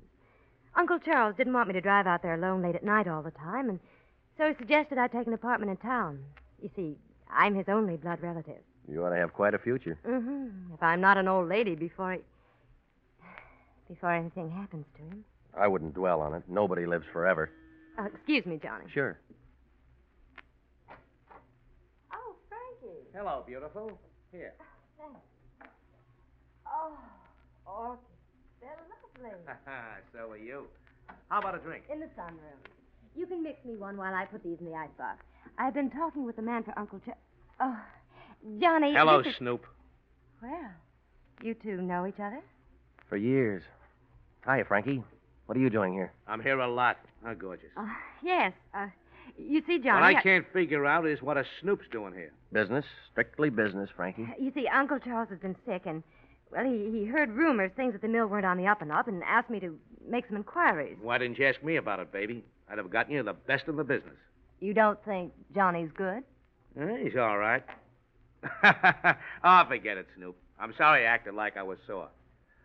Uncle 0.74 0.98
Charles 0.98 1.36
didn't 1.36 1.52
want 1.54 1.68
me 1.68 1.74
to 1.74 1.80
drive 1.80 2.06
out 2.06 2.22
there 2.22 2.34
alone 2.34 2.62
late 2.62 2.74
at 2.74 2.84
night 2.84 3.06
all 3.08 3.22
the 3.22 3.30
time, 3.30 3.68
and 3.70 3.80
so 4.36 4.48
he 4.48 4.54
suggested 4.54 4.98
I 4.98 5.06
take 5.06 5.26
an 5.26 5.32
apartment 5.32 5.70
in 5.70 5.76
town. 5.78 6.24
You 6.60 6.70
see, 6.74 6.98
I'm 7.30 7.54
his 7.54 7.68
only 7.68 7.96
blood 7.96 8.20
relative. 8.22 8.62
You 8.90 9.04
ought 9.04 9.10
to 9.10 9.16
have 9.16 9.32
quite 9.32 9.54
a 9.54 9.58
future. 9.58 9.98
Mm-hmm. 10.06 10.74
If 10.74 10.82
I'm 10.82 11.00
not 11.00 11.16
an 11.18 11.28
old 11.28 11.48
lady 11.48 11.74
before 11.74 12.14
he... 12.14 12.18
before 13.88 14.12
anything 14.12 14.50
happens 14.50 14.86
to 14.96 15.02
him. 15.02 15.24
I 15.56 15.68
wouldn't 15.68 15.94
dwell 15.94 16.20
on 16.20 16.34
it. 16.34 16.42
Nobody 16.48 16.86
lives 16.86 17.04
forever. 17.12 17.50
Uh, 17.98 18.06
excuse 18.14 18.44
me, 18.46 18.58
Johnny. 18.62 18.84
Sure. 18.92 19.18
Oh, 22.12 22.34
Frankie. 22.48 22.98
Hello, 23.14 23.44
beautiful. 23.46 23.98
Here. 24.32 24.54
Thanks. 24.98 25.20
Oh, 26.66 26.96
orchids. 27.66 28.02
They're 28.60 28.70
lovely. 29.22 29.38
so 30.12 30.30
are 30.30 30.36
you. 30.38 30.64
How 31.28 31.40
about 31.40 31.54
a 31.54 31.58
drink? 31.58 31.84
In 31.92 32.00
the 32.00 32.06
sunroom. 32.18 32.58
You 33.14 33.26
can 33.26 33.42
mix 33.42 33.62
me 33.64 33.76
one 33.76 33.96
while 33.96 34.14
I 34.14 34.24
put 34.24 34.42
these 34.42 34.56
in 34.60 34.66
the 34.66 34.74
icebox. 34.74 35.24
I've 35.58 35.74
been 35.74 35.90
talking 35.90 36.24
with 36.24 36.36
the 36.36 36.42
man 36.42 36.62
for 36.62 36.72
Uncle 36.78 36.98
Ch- 37.00 37.16
Oh, 37.60 37.78
Johnny. 38.60 38.92
Hello, 38.94 39.22
this 39.22 39.32
is- 39.32 39.38
Snoop. 39.38 39.64
Well, 40.42 40.70
you 41.42 41.54
two 41.54 41.80
know 41.80 42.06
each 42.06 42.18
other? 42.18 42.40
For 43.08 43.16
years. 43.16 43.62
Hiya, 44.44 44.64
Frankie. 44.64 45.02
What 45.46 45.56
are 45.56 45.60
you 45.60 45.70
doing 45.70 45.92
here? 45.92 46.12
I'm 46.26 46.40
here 46.40 46.58
a 46.58 46.68
lot. 46.68 46.98
How 47.24 47.34
gorgeous. 47.34 47.70
Uh, 47.76 47.86
yes. 48.22 48.52
Uh, 48.74 48.86
you 49.38 49.60
see, 49.66 49.78
Johnny. 49.78 50.00
what 50.00 50.00
Johnny. 50.12 50.16
I 50.16 50.22
can't 50.22 50.46
figure 50.52 50.84
out 50.86 51.06
is 51.06 51.22
what 51.22 51.36
a 51.36 51.44
Snoop's 51.60 51.86
doing 51.92 52.12
here. 52.14 52.32
Business. 52.52 52.84
Strictly 53.12 53.50
business, 53.50 53.88
Frankie. 53.94 54.26
You 54.40 54.50
see, 54.52 54.66
Uncle 54.66 54.98
Charles 54.98 55.28
has 55.28 55.38
been 55.38 55.56
sick, 55.64 55.82
and 55.86 56.02
well, 56.50 56.64
he, 56.64 56.90
he 56.90 57.04
heard 57.04 57.30
rumors, 57.30 57.70
things 57.76 57.94
at 57.94 58.02
the 58.02 58.08
mill 58.08 58.26
weren't 58.26 58.46
on 58.46 58.56
the 58.56 58.66
up 58.66 58.82
and 58.82 58.90
up, 58.90 59.06
and 59.08 59.22
asked 59.24 59.50
me 59.50 59.60
to 59.60 59.78
make 60.08 60.26
some 60.26 60.36
inquiries. 60.36 60.96
Why 61.00 61.18
didn't 61.18 61.38
you 61.38 61.46
ask 61.46 61.62
me 61.62 61.76
about 61.76 62.00
it, 62.00 62.10
baby? 62.12 62.44
I'd 62.70 62.78
have 62.78 62.90
gotten 62.90 63.12
you 63.12 63.22
the 63.22 63.32
best 63.34 63.68
in 63.68 63.76
the 63.76 63.84
business. 63.84 64.16
You 64.60 64.74
don't 64.74 65.02
think 65.04 65.32
Johnny's 65.54 65.90
good? 65.94 66.24
Eh, 66.80 66.96
he's 67.04 67.16
all 67.16 67.38
right. 67.38 67.62
Oh, 69.44 69.64
forget 69.68 69.96
it, 69.98 70.06
Snoop. 70.16 70.36
I'm 70.58 70.74
sorry 70.76 71.06
I 71.06 71.10
acted 71.10 71.34
like 71.34 71.56
I 71.56 71.62
was 71.62 71.78
sore. 71.86 72.08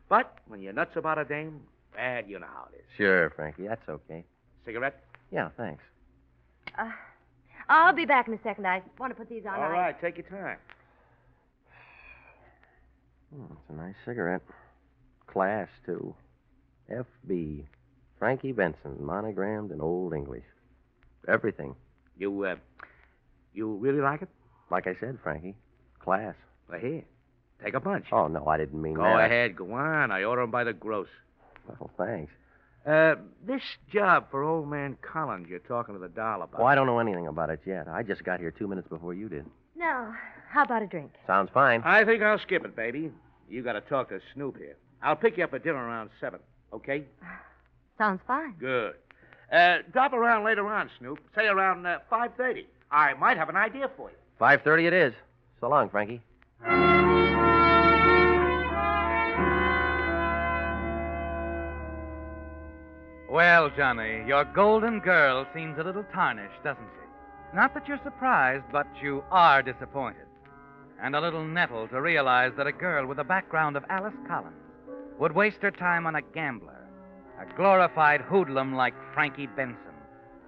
But 0.10 0.38
when 0.48 0.62
you're 0.62 0.74
nuts 0.74 0.96
about 0.96 1.18
a 1.18 1.26
dame, 1.26 1.62
bad, 1.96 2.30
you 2.30 2.40
know 2.40 2.48
how 2.48 2.68
it 2.72 2.78
is. 2.78 2.86
Sure, 2.96 3.30
Frankie. 3.32 3.68
That's 3.68 3.88
okay. 3.90 4.24
Cigarette? 4.66 5.04
Yeah, 5.32 5.50
thanks. 5.58 5.84
Uh, 6.78 6.90
I'll 7.70 7.94
be 7.94 8.06
back 8.06 8.28
in 8.28 8.34
a 8.34 8.42
second. 8.44 8.66
I 8.66 8.82
want 9.00 9.12
to 9.12 9.16
put 9.16 9.30
these 9.30 9.46
on. 9.46 9.56
All 9.56 9.64
I- 9.64 9.70
right, 9.70 10.02
take 10.02 10.18
your 10.18 10.28
time. 10.28 10.58
Hmm, 13.36 13.46
it's 13.52 13.70
a 13.70 13.74
nice 13.74 13.96
cigarette. 14.06 14.42
Class, 15.28 15.68
too. 15.86 16.16
F.B. 16.90 17.66
Frankie 18.20 18.54
Benson, 18.54 18.96
monogrammed 19.00 19.72
in 19.72 19.82
Old 19.82 20.14
English. 20.14 20.46
Everything. 21.28 21.76
You, 22.18 22.44
uh, 22.46 22.56
you 23.54 23.76
really 23.76 24.00
like 24.00 24.22
it? 24.22 24.30
Like 24.72 24.88
I 24.88 24.96
said, 25.00 25.18
Frankie. 25.22 25.56
Class. 26.00 26.36
Well, 26.70 26.80
here. 26.80 27.04
Take 27.64 27.74
a 27.74 27.80
bunch. 27.80 28.06
Oh, 28.12 28.28
no, 28.28 28.46
I 28.48 28.58
didn't 28.58 28.82
mean 28.82 28.94
Go 28.96 29.04
that. 29.04 29.14
Go 29.14 29.20
ahead, 29.20 29.56
go 29.56 29.74
on. 29.74 30.12
I 30.12 30.24
order 30.24 30.44
'em 30.44 30.52
by 30.52 30.64
the 30.64 30.74
gross. 30.74 31.08
Well, 31.68 31.90
thanks. 31.98 32.32
Uh, 32.86 33.16
this 33.46 33.62
job 33.92 34.28
for 34.32 34.44
old 34.44 34.70
man 34.70 34.98
Collins 35.02 35.48
you're 35.50 35.60
talking 35.60 35.94
to 35.96 36.00
the 36.00 36.08
doll 36.08 36.42
about. 36.44 36.62
Oh, 36.62 36.66
I 36.66 36.76
don't 36.76 36.86
know 36.86 37.00
anything 37.00 37.28
about 37.28 37.50
it 37.50 37.60
yet. 37.66 37.88
I 37.88 38.04
just 38.04 38.24
got 38.24 38.40
here 38.40 38.52
two 38.52 38.68
minutes 38.68 38.88
before 38.88 39.14
you 39.14 39.28
did. 39.28 39.46
No. 39.76 40.14
How 40.50 40.64
about 40.64 40.84
a 40.84 40.88
drink? 40.88 41.12
Sounds 41.26 41.50
fine. 41.54 41.82
I 41.84 42.06
think 42.06 42.24
I'll 42.24 42.40
skip 42.40 42.64
it, 42.64 42.76
baby. 42.76 43.12
You 43.50 43.62
got 43.64 43.74
to 43.74 43.82
talk 43.82 44.10
to 44.10 44.22
Snoop 44.34 44.58
here. 44.58 44.76
I'll 45.02 45.16
pick 45.18 45.38
you 45.38 45.44
up 45.44 45.54
at 45.54 45.64
dinner 45.64 45.84
around 45.84 46.10
7, 46.22 46.40
okay? 46.74 47.04
Sounds 47.98 48.22
fine. 48.26 48.54
Good. 48.60 48.94
Uh, 49.52 49.78
drop 49.92 50.14
around 50.14 50.46
later 50.46 50.66
on, 50.68 50.90
Snoop. 51.00 51.20
Say 51.36 51.48
around 51.48 51.86
uh, 51.86 52.00
5.30. 52.12 52.66
I 52.92 53.14
might 53.16 53.38
have 53.38 53.50
an 53.50 53.56
idea 53.58 53.90
for 53.98 54.10
you. 54.10 54.16
5.30 54.40 54.88
it 54.88 54.94
is. 54.94 55.14
So 55.60 55.70
long, 55.70 55.90
Frankie. 55.90 56.22
Well, 63.30 63.70
Johnny, 63.76 64.24
your 64.26 64.46
golden 64.46 65.00
girl 65.00 65.46
seems 65.54 65.78
a 65.78 65.84
little 65.84 66.06
tarnished, 66.14 66.64
doesn't 66.64 66.84
she? 66.84 67.56
Not 67.56 67.74
that 67.74 67.88
you're 67.88 68.00
surprised, 68.04 68.66
but 68.72 68.88
you 69.02 69.24
are 69.32 69.62
disappointed. 69.62 70.26
And 71.02 71.16
a 71.16 71.22
little 71.22 71.46
nettled 71.46 71.92
to 71.92 72.02
realize 72.02 72.54
that 72.58 72.68
a 72.68 72.72
girl 72.72 73.06
with 73.06 73.18
the 73.18 73.24
background 73.24 73.78
of 73.78 73.84
Alice 73.90 74.16
Collins 74.28 74.56
would 75.20 75.34
waste 75.34 75.62
her 75.62 75.72
time 75.72 76.08
on 76.08 76.16
a 76.16 76.22
gambler, 76.22 76.88
a 77.40 77.56
glorified 77.56 78.22
hoodlum 78.22 78.76
like 78.76 78.96
Frankie 79.14 79.48
Benson, 79.48 79.78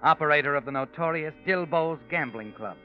operator 0.02 0.56
of 0.56 0.64
the 0.64 0.72
notorious 0.72 1.34
Dilbo's 1.46 2.00
Gambling 2.10 2.52
Club. 2.52 2.76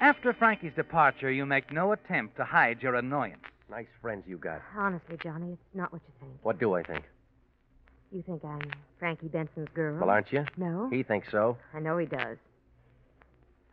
After 0.00 0.32
Frankie's 0.32 0.72
departure, 0.74 1.30
you 1.30 1.44
make 1.44 1.70
no 1.70 1.92
attempt 1.92 2.36
to 2.38 2.44
hide 2.44 2.82
your 2.82 2.94
annoyance. 2.94 3.44
Nice 3.70 3.86
friends 4.00 4.24
you 4.26 4.38
got. 4.38 4.62
Honestly, 4.76 5.18
Johnny, 5.22 5.52
it's 5.52 5.74
not 5.74 5.92
what 5.92 6.00
you 6.08 6.14
think. 6.18 6.32
What 6.42 6.58
do 6.58 6.74
I 6.74 6.82
think? 6.82 7.04
You 8.10 8.22
think 8.22 8.42
I'm 8.42 8.62
Frankie 8.98 9.28
Benson's 9.28 9.68
girl? 9.74 9.98
Well, 10.00 10.08
aren't 10.10 10.32
you? 10.32 10.44
No. 10.56 10.88
He 10.90 11.02
thinks 11.02 11.30
so. 11.30 11.58
I 11.74 11.80
know 11.80 11.98
he 11.98 12.06
does. 12.06 12.38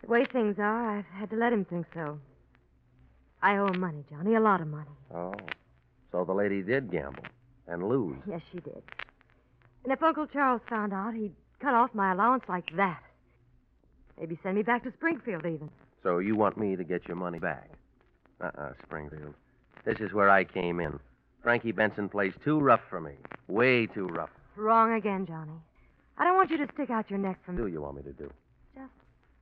The 0.02 0.08
way 0.08 0.26
things 0.26 0.58
are, 0.60 0.98
I've 0.98 1.06
had 1.06 1.30
to 1.30 1.38
let 1.38 1.54
him 1.54 1.66
think 1.66 1.88
so. 1.94 2.20
I 3.42 3.58
owe 3.58 3.68
him 3.68 3.80
money, 3.80 4.04
Johnny, 4.10 4.36
a 4.36 4.40
lot 4.40 4.62
of 4.62 4.68
money. 4.68 4.92
Oh. 5.16 5.34
So 6.12 6.26
the 6.26 6.34
lady 6.34 6.62
did 6.62 6.92
gamble 6.92 7.24
and 7.68 7.88
lose. 7.88 8.18
Yes, 8.30 8.42
she 8.52 8.60
did. 8.60 8.84
And 9.84 9.94
if 9.94 10.04
Uncle 10.04 10.28
Charles 10.28 10.62
found 10.70 10.94
out, 10.94 11.14
he'd 11.14 11.34
cut 11.62 11.74
off 11.74 11.92
my 11.94 12.12
allowance 12.12 12.44
like 12.50 12.76
that. 12.76 13.02
Maybe 14.20 14.38
send 14.44 14.58
me 14.58 14.64
back 14.64 14.84
to 14.84 14.92
Springfield, 14.92 15.46
even. 15.46 15.70
So 16.04 16.20
you 16.20 16.36
want 16.36 16.58
me 16.58 16.76
to 16.76 16.84
get 16.84 17.08
your 17.08 17.18
money 17.18 17.40
back? 17.40 17.70
Uh-uh, 18.42 18.74
Springfield. 18.84 19.34
This 19.86 20.00
is 20.00 20.14
where 20.14 20.30
I 20.30 20.44
came 20.44 20.80
in. 20.80 21.00
Frankie 21.42 21.72
Benson 21.72 22.10
plays 22.10 22.34
too 22.44 22.60
rough 22.60 22.82
for 22.90 23.00
me. 23.00 23.14
Way 23.48 23.88
too 23.88 24.08
rough. 24.08 24.30
Wrong 24.56 24.94
again, 24.94 25.26
Johnny. 25.26 25.54
I 26.18 26.26
don't 26.26 26.36
want 26.36 26.50
you 26.52 26.58
to 26.58 26.68
stick 26.74 26.90
out 26.90 27.10
your 27.10 27.20
neck 27.20 27.40
for 27.46 27.52
What 27.52 27.60
me. 27.60 27.68
do 27.68 27.72
you 27.74 27.82
want 27.82 27.98
me 27.98 28.04
to 28.04 28.14
do? 28.14 28.32
Just, 28.76 28.92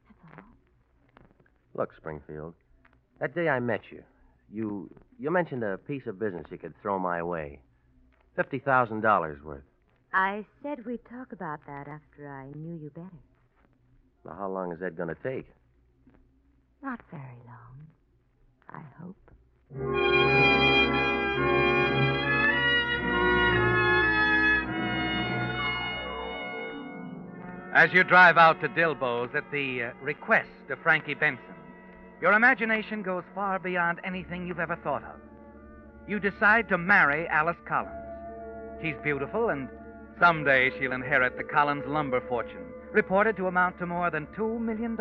that's 0.08 0.38
all. 0.38 0.44
Look, 1.74 1.92
Springfield, 1.98 2.54
that 3.20 3.34
day 3.34 3.50
I 3.50 3.60
met 3.60 3.82
you, 3.92 4.04
you 4.52 4.90
you 5.18 5.32
mentioned 5.32 5.64
a 5.64 5.78
piece 5.78 6.04
of 6.06 6.20
business 6.20 6.46
you 6.52 6.58
could 6.58 6.74
throw 6.82 7.00
my 7.00 7.24
way. 7.24 7.60
Fifty 8.36 8.60
thousand 8.60 9.02
dollars 9.02 9.42
worth. 9.44 9.64
I 10.14 10.46
said 10.62 10.86
we'd 10.86 11.04
talk 11.10 11.32
about 11.32 11.60
that 11.68 11.88
after 11.88 12.30
I 12.30 12.52
knew 12.58 12.76
you 12.76 12.90
better. 12.92 13.10
Now, 14.26 14.36
how 14.38 14.50
long 14.50 14.72
is 14.72 14.80
that 14.82 14.96
going 14.96 15.10
to 15.10 15.16
take? 15.24 15.48
Not 16.82 17.02
very 17.12 17.42
long, 17.46 17.88
I 18.70 18.82
hope. 19.02 19.16
As 27.74 27.92
you 27.92 28.06
drive 28.06 28.38
out 28.38 28.62
to 28.62 28.70
Dilbo's 28.70 29.36
at 29.36 29.52
the 29.52 29.84
uh, 29.84 29.92
request 30.02 30.48
of 30.70 30.80
Frankie 30.80 31.14
Benson, 31.14 31.44
your 32.22 32.32
imagination 32.32 33.02
goes 33.02 33.24
far 33.34 33.60
beyond 33.60 34.00
anything 34.06 34.48
you've 34.48 34.60
ever 34.62 34.78
thought 34.78 35.04
of. 35.04 35.20
You 36.08 36.20
decide 36.20 36.70
to 36.70 36.78
marry 36.78 37.28
Alice 37.28 37.58
Collins. 37.68 37.94
She's 38.82 38.96
beautiful, 39.04 39.50
and 39.50 39.68
someday 40.20 40.72
she'll 40.80 40.94
inherit 40.94 41.36
the 41.38 41.44
Collins 41.44 41.84
lumber 41.86 42.22
fortune, 42.22 42.66
reported 42.94 43.36
to 43.38 43.48
amount 43.48 43.78
to 43.80 43.86
more 43.86 44.10
than 44.10 44.28
$2 44.28 44.60
million. 44.60 44.98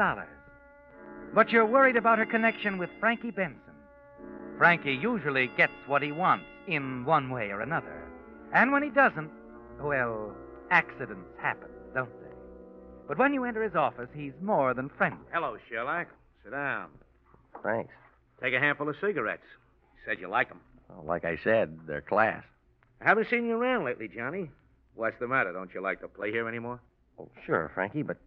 But 1.33 1.50
you're 1.50 1.66
worried 1.66 1.97
about 1.97 2.19
her 2.19 2.26
connection 2.26 2.78
with 2.78 2.90
Frankie 3.00 3.31
Benson. 3.31 3.61
Frankie 4.59 4.95
usually 4.95 5.49
gets 5.57 5.73
what 5.87 6.02
he 6.02 6.12
wants 6.12 6.45
in 6.66 7.04
one 7.04 7.31
way 7.31 7.50
or 7.50 7.61
another. 7.61 8.02
And 8.52 8.71
when 8.73 8.83
he 8.83 8.90
doesn't, 8.90 9.31
well, 9.81 10.35
accidents 10.71 11.28
happen, 11.40 11.69
don't 11.95 12.09
they? 12.23 12.31
But 13.09 13.19
when 13.19 13.35
you 13.35 13.45
enter 13.45 13.62
his 13.62 13.75
office, 13.75 14.09
he's 14.14 14.33
more 14.40 14.73
than 14.75 14.88
friendly. 14.90 15.26
Hello, 15.33 15.57
Sherlock. 15.69 16.07
Sit 16.45 16.52
down. 16.52 16.88
Thanks. 17.62 17.93
Take 18.40 18.54
a 18.54 18.61
handful 18.61 18.88
of 18.88 18.97
cigarettes. 19.00 19.43
You 19.97 20.00
said 20.07 20.21
you 20.21 20.28
like 20.28 20.50
'em. 20.50 20.61
Well, 20.88 21.04
like 21.04 21.25
I 21.25 21.37
said, 21.43 21.78
they're 21.87 22.00
class. 22.00 22.45
I 23.00 23.09
haven't 23.09 23.28
seen 23.28 23.47
you 23.47 23.57
around 23.57 23.85
lately, 23.85 24.09
Johnny. 24.09 24.50
What's 24.95 25.19
the 25.19 25.26
matter? 25.26 25.52
Don't 25.52 25.75
you 25.75 25.81
like 25.81 26.00
to 26.00 26.09
play 26.09 26.31
here 26.31 26.47
anymore? 26.49 26.81
Oh, 27.19 27.28
sure, 27.45 27.71
Frankie, 27.75 28.02
but, 28.02 28.19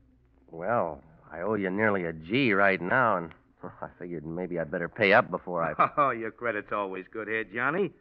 well, 0.52 1.02
I 1.32 1.42
owe 1.42 1.56
you 1.56 1.70
nearly 1.70 2.06
a 2.06 2.14
G 2.14 2.54
right 2.54 2.82
now, 2.82 3.18
and 3.18 3.32
I 3.82 3.88
figured 4.00 4.26
maybe 4.26 4.60
I'd 4.60 4.72
better 4.72 4.90
pay 4.90 5.14
up 5.14 5.30
before 5.30 5.64
I. 5.64 5.90
Oh, 5.98 6.12
your 6.12 6.32
credit's 6.32 6.72
always 6.72 7.06
good 7.12 7.28
here, 7.28 7.44
Johnny. 7.44 7.92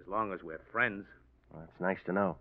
As 0.00 0.06
long 0.08 0.32
as 0.32 0.42
we're 0.42 0.60
friends. 0.72 1.06
Well, 1.50 1.62
it's 1.64 1.80
nice 1.80 1.98
to 2.06 2.12
know. 2.12 2.36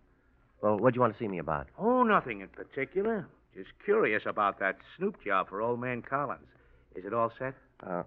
Well, 0.61 0.77
what'd 0.77 0.95
you 0.95 1.01
want 1.01 1.13
to 1.13 1.19
see 1.19 1.27
me 1.27 1.39
about? 1.39 1.67
Oh, 1.77 2.03
nothing 2.03 2.41
in 2.41 2.47
particular. 2.47 3.27
Just 3.55 3.69
curious 3.85 4.23
about 4.25 4.59
that 4.59 4.77
snoop 4.97 5.23
job 5.23 5.49
for 5.49 5.61
old 5.61 5.79
man 5.79 6.01
Collins. 6.01 6.47
Is 6.95 7.05
it 7.05 7.13
all 7.13 7.31
set? 7.37 7.53
Uh, 7.85 8.03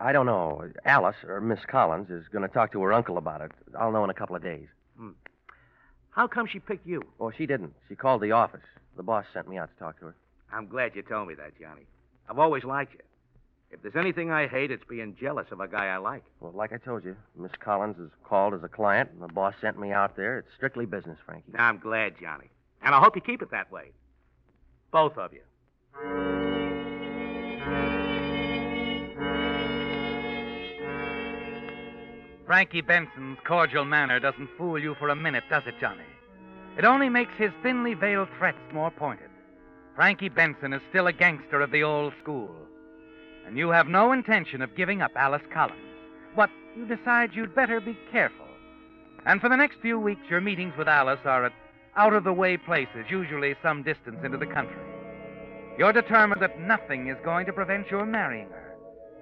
I 0.00 0.12
don't 0.12 0.26
know. 0.26 0.70
Alice, 0.84 1.16
or 1.26 1.40
Miss 1.40 1.60
Collins, 1.66 2.10
is 2.10 2.28
going 2.28 2.42
to 2.42 2.52
talk 2.52 2.72
to 2.72 2.82
her 2.82 2.92
uncle 2.92 3.18
about 3.18 3.40
it. 3.40 3.52
I'll 3.78 3.92
know 3.92 4.04
in 4.04 4.10
a 4.10 4.14
couple 4.14 4.36
of 4.36 4.42
days. 4.42 4.68
How 6.12 6.26
come 6.26 6.46
she 6.46 6.58
picked 6.58 6.86
you? 6.86 7.02
Oh, 7.18 7.30
she 7.30 7.46
didn't. 7.46 7.72
She 7.88 7.96
called 7.96 8.20
the 8.20 8.32
office. 8.32 8.60
The 8.96 9.02
boss 9.02 9.24
sent 9.32 9.48
me 9.48 9.58
out 9.58 9.70
to 9.72 9.78
talk 9.78 9.98
to 10.00 10.06
her. 10.06 10.14
I'm 10.52 10.66
glad 10.66 10.94
you 10.94 11.02
told 11.02 11.28
me 11.28 11.34
that, 11.34 11.58
Johnny. 11.58 11.86
I've 12.28 12.38
always 12.38 12.64
liked 12.64 12.92
you. 12.92 13.00
If 13.70 13.80
there's 13.80 13.96
anything 13.96 14.30
I 14.30 14.46
hate, 14.46 14.70
it's 14.70 14.84
being 14.84 15.16
jealous 15.18 15.46
of 15.50 15.60
a 15.60 15.66
guy 15.66 15.86
I 15.86 15.96
like. 15.96 16.22
Well, 16.40 16.52
like 16.52 16.74
I 16.74 16.76
told 16.76 17.04
you, 17.04 17.16
Miss 17.38 17.52
Collins 17.58 17.98
is 17.98 18.10
called 18.24 18.52
as 18.52 18.62
a 18.62 18.68
client, 18.68 19.08
and 19.12 19.22
the 19.22 19.32
boss 19.32 19.54
sent 19.62 19.80
me 19.80 19.92
out 19.92 20.14
there. 20.14 20.40
It's 20.40 20.48
strictly 20.54 20.84
business, 20.84 21.18
Frankie. 21.24 21.52
I'm 21.56 21.78
glad, 21.78 22.16
Johnny. 22.20 22.50
And 22.82 22.94
I 22.94 23.00
hope 23.00 23.16
you 23.16 23.22
keep 23.22 23.40
it 23.40 23.50
that 23.50 23.72
way. 23.72 23.92
Both 24.90 25.16
of 25.16 25.32
you. 25.32 26.61
Frankie 32.52 32.82
Benson's 32.82 33.38
cordial 33.46 33.86
manner 33.86 34.20
doesn't 34.20 34.50
fool 34.58 34.78
you 34.78 34.94
for 34.96 35.08
a 35.08 35.16
minute, 35.16 35.44
does 35.48 35.62
it, 35.66 35.80
Johnny? 35.80 36.04
It 36.76 36.84
only 36.84 37.08
makes 37.08 37.32
his 37.38 37.50
thinly 37.62 37.94
veiled 37.94 38.28
threats 38.36 38.58
more 38.74 38.90
pointed. 38.90 39.30
Frankie 39.96 40.28
Benson 40.28 40.74
is 40.74 40.82
still 40.90 41.06
a 41.06 41.14
gangster 41.14 41.62
of 41.62 41.70
the 41.70 41.82
old 41.82 42.12
school. 42.22 42.54
And 43.46 43.56
you 43.56 43.70
have 43.70 43.88
no 43.88 44.12
intention 44.12 44.60
of 44.60 44.76
giving 44.76 45.00
up 45.00 45.12
Alice 45.16 45.40
Collins. 45.50 45.80
But 46.36 46.50
you 46.76 46.84
decide 46.84 47.34
you'd 47.34 47.54
better 47.54 47.80
be 47.80 47.96
careful. 48.10 48.44
And 49.24 49.40
for 49.40 49.48
the 49.48 49.56
next 49.56 49.80
few 49.80 49.98
weeks, 49.98 50.28
your 50.28 50.42
meetings 50.42 50.74
with 50.76 50.88
Alice 50.88 51.20
are 51.24 51.46
at 51.46 51.54
out 51.96 52.12
of 52.12 52.24
the 52.24 52.34
way 52.34 52.58
places, 52.58 53.06
usually 53.08 53.56
some 53.62 53.82
distance 53.82 54.18
into 54.22 54.36
the 54.36 54.44
country. 54.44 54.76
You're 55.78 55.94
determined 55.94 56.42
that 56.42 56.60
nothing 56.60 57.08
is 57.08 57.16
going 57.24 57.46
to 57.46 57.52
prevent 57.54 57.90
your 57.90 58.04
marrying 58.04 58.50
her 58.50 58.76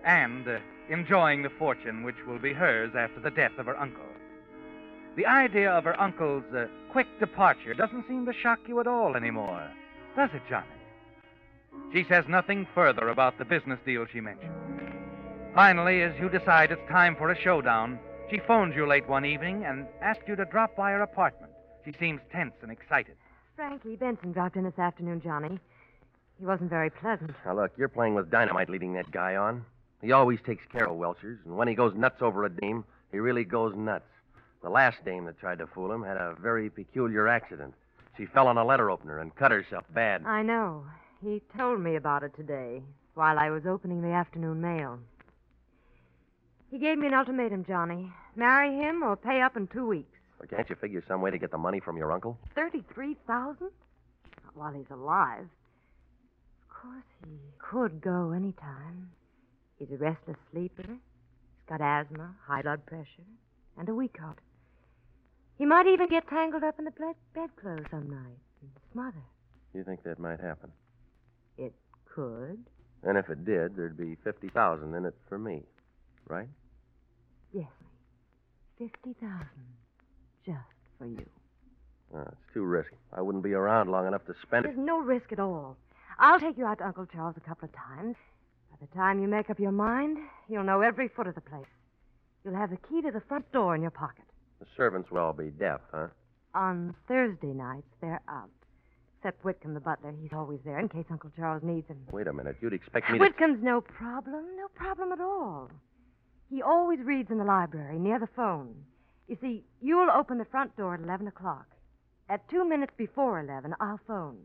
and 0.05 0.49
uh, 0.49 0.59
enjoying 0.91 1.43
the 1.43 1.51
fortune 1.51 2.03
which 2.03 2.17
will 2.27 2.39
be 2.39 2.53
hers 2.53 2.93
after 2.97 3.21
the 3.21 3.31
death 3.31 3.53
of 3.59 3.67
her 3.67 3.79
uncle. 3.79 4.05
The 5.17 5.27
idea 5.27 5.71
of 5.71 5.85
her 5.85 6.01
uncle's 6.01 6.45
uh, 6.55 6.67
quick 6.91 7.07
departure 7.19 7.75
doesn't 7.75 8.07
seem 8.09 8.27
to 8.27 8.33
shock 8.33 8.61
you 8.67 8.81
at 8.81 8.87
all 8.87 9.17
anymore, 9.17 9.71
does 10.17 10.31
it, 10.35 10.43
Johnny? 10.49 10.67
She 11.93 12.05
says 12.09 12.25
nothing 12.29 12.67
further 12.75 13.09
about 13.09 13.39
the 13.39 13.45
business 13.45 13.79
deal 13.85 14.07
she 14.13 14.21
mentioned. 14.21 14.53
Finally, 15.55 16.03
as 16.03 16.13
you 16.21 16.29
decide 16.29 16.71
it's 16.71 16.89
time 16.89 17.17
for 17.17 17.31
a 17.31 17.41
showdown, 17.41 17.99
she 18.31 18.39
phones 18.47 18.77
you 18.77 18.87
late 18.87 19.09
one 19.09 19.25
evening 19.25 19.65
and 19.65 19.87
asks 20.01 20.23
you 20.29 20.37
to 20.37 20.45
drop 20.45 20.77
by 20.77 20.93
her 20.93 21.03
apartment. 21.03 21.53
She 21.85 21.93
seems 21.99 22.21
tense 22.31 22.55
and 22.63 22.71
excited. 22.71 23.17
Frankie 23.57 23.97
Benson 23.97 24.33
dropped 24.33 24.57
in 24.57 24.65
this 24.65 24.79
afternoon, 24.79 25.21
Johnny. 25.23 25.59
He 26.39 26.47
wasn't 26.47 26.71
very 26.71 26.91
pleasant. 26.91 27.33
Now, 27.45 27.57
look, 27.57 27.73
you're 27.77 27.89
playing 27.89 28.15
with 28.15 28.31
dynamite 28.31 28.71
leading 28.71 28.95
that 28.95 29.11
guy 29.11 29.37
on. 29.37 29.65
He 30.03 30.13
always 30.13 30.39
takes 30.47 30.65
care 30.73 30.89
of 30.89 30.97
Welchers, 30.97 31.39
and 31.45 31.57
when 31.57 31.69
he 31.69 31.75
goes 31.75 31.95
nuts 31.95 32.23
over 32.23 32.45
a 32.45 32.51
dame, 32.51 32.85
he 33.13 33.19
really 33.19 33.45
goes 33.45 33.75
nuts. 33.77 34.07
The 34.63 34.71
last 34.71 35.05
dame 35.05 35.25
that 35.27 35.39
tried 35.39 35.59
to 35.59 35.67
fool 35.67 35.93
him 35.93 36.03
had 36.03 36.17
a 36.17 36.37
very 36.41 36.71
peculiar 36.71 37.29
accident. 37.29 37.75
She 38.17 38.27
fell 38.27 38.49
on 38.49 38.59
a 38.59 38.65
letter 38.65 38.91
opener 38.91 39.19
and 39.21 39.35
cut 39.35 39.53
herself 39.53 39.85
bad. 39.95 40.25
I 40.27 40.43
know. 40.43 40.85
He 41.23 41.43
told 41.57 41.81
me 41.81 41.97
about 41.97 42.23
it 42.23 42.35
today 42.35 42.83
while 43.15 43.39
I 43.39 43.51
was 43.51 43.67
opening 43.67 44.01
the 44.03 44.13
afternoon 44.13 44.61
mail. 44.61 44.99
He 46.71 46.79
gave 46.79 46.99
me 46.99 47.07
an 47.09 47.15
ultimatum, 47.15 47.65
Johnny. 47.65 48.11
Marry 48.37 48.75
him 48.75 49.03
or 49.03 49.17
pay 49.17 49.43
up 49.43 49.57
in 49.57 49.67
two 49.67 49.87
weeks. 49.87 50.19
Well, 50.39 50.49
can't 50.49 50.69
you 50.71 50.77
figure 50.77 51.03
some 51.07 51.21
way 51.21 51.31
to 51.31 51.39
get 51.39 51.51
the 51.51 51.59
money 51.59 51.81
from 51.81 51.97
your 51.97 52.13
uncle? 52.13 52.39
Thirty-three 52.55 53.17
thousand? 53.27 53.71
Not 54.45 54.57
while 54.57 54.73
he's 54.73 54.91
alive. 54.91 55.49
Of 56.63 56.69
course, 56.69 57.05
he 57.27 57.37
could 57.59 58.01
go 58.01 58.31
any 58.31 58.53
time. 58.53 59.11
He's 59.81 59.91
a 59.91 59.97
restless 59.97 60.37
sleeper. 60.53 60.85
He's 60.87 61.67
got 61.69 61.81
asthma, 61.81 62.37
high 62.47 62.63
blood 62.63 62.85
pressure, 62.87 63.27
and 63.77 63.89
a 63.89 63.95
weak 63.95 64.17
heart. 64.21 64.39
He 65.59 65.65
might 65.67 65.87
even 65.87 66.09
get 66.09 66.29
tangled 66.29 66.63
up 66.63 66.79
in 66.79 66.85
the 66.85 66.91
bed- 66.93 67.17
bedclothes 67.35 67.87
some 67.91 68.09
night 68.09 68.39
and 68.63 68.71
smother. 68.93 69.25
You 69.75 69.83
think 69.85 70.03
that 70.05 70.19
might 70.19 70.41
happen? 70.41 70.71
It 71.59 71.75
could. 72.15 72.59
And 73.03 73.17
if 73.17 73.29
it 73.31 73.45
did, 73.45 73.75
there'd 73.77 73.97
be 73.97 74.17
50000 74.23 74.95
in 74.95 75.05
it 75.07 75.15
for 75.29 75.39
me, 75.39 75.63
right? 76.29 76.49
Yes. 77.53 77.67
Fifty 78.79 79.15
thousand. 79.21 79.49
Just 80.45 80.59
for 80.99 81.07
you. 81.07 81.27
Uh, 82.15 82.23
it's 82.23 82.55
too 82.55 82.63
risky. 82.65 82.97
I 83.13 83.21
wouldn't 83.21 83.45
be 83.45 83.53
around 83.53 83.91
long 83.91 84.07
enough 84.07 84.25
to 84.27 84.35
spend 84.43 84.65
it. 84.65 84.69
There's 84.75 84.87
no 84.87 85.01
risk 85.01 85.33
at 85.33 85.41
all. 85.41 85.77
I'll 86.19 86.41
take 86.41 86.57
you 86.59 86.65
out 86.67 86.79
to 86.79 86.87
Uncle 86.87 87.07
Charles 87.07 87.37
a 87.37 87.41
couple 87.41 87.67
of 87.69 87.73
times. 87.75 88.17
By 88.81 88.87
the 88.87 88.97
time 88.97 89.21
you 89.21 89.29
make 89.29 89.51
up 89.51 89.61
your 89.61 89.73
mind, 89.73 90.17
you'll 90.49 90.65
know 90.65 90.81
every 90.81 91.09
foot 91.09 91.27
of 91.27 91.35
the 91.35 91.41
place. 91.43 91.67
You'll 92.45 92.55
have 92.55 92.71
the 92.71 92.79
key 92.79 93.03
to 93.03 93.11
the 93.11 93.21
front 93.29 93.51
door 93.53 93.75
in 93.75 93.83
your 93.83 93.91
pocket. 93.91 94.25
The 94.59 94.67
servants 94.75 95.11
will 95.11 95.19
all 95.19 95.35
be 95.35 95.51
deaf, 95.51 95.81
huh? 95.93 96.07
On 96.55 96.95
Thursday 97.07 97.53
nights, 97.53 97.87
they're 98.01 98.23
out. 98.27 98.49
Except 99.19 99.45
Whitcomb, 99.45 99.75
the 99.75 99.81
butler. 99.81 100.15
He's 100.19 100.33
always 100.33 100.61
there 100.65 100.79
in 100.79 100.89
case 100.89 101.05
Uncle 101.11 101.31
Charles 101.37 101.63
needs 101.63 101.89
him. 101.89 101.99
Wait 102.11 102.27
a 102.27 102.33
minute. 102.33 102.57
You'd 102.63 102.73
expect 102.73 103.11
me 103.11 103.19
to. 103.19 103.25
Whitcomb's 103.25 103.63
no 103.63 103.83
problem. 103.83 104.45
No 104.57 104.69
problem 104.75 105.13
at 105.13 105.21
all. 105.21 105.71
He 106.49 106.63
always 106.63 107.01
reads 107.01 107.31
in 107.31 107.37
the 107.37 107.45
library 107.45 107.99
near 107.99 108.19
the 108.19 108.29
phone. 108.35 108.75
You 109.29 109.37
see, 109.43 109.63
you'll 109.83 110.11
open 110.11 110.39
the 110.39 110.47
front 110.47 110.75
door 110.77 110.95
at 110.95 111.01
11 111.01 111.29
o'clock. 111.29 111.67
At 112.31 112.49
two 112.49 112.67
minutes 112.67 112.95
before 112.97 113.41
11, 113.41 113.75
I'll 113.79 114.01
phone. 114.07 114.39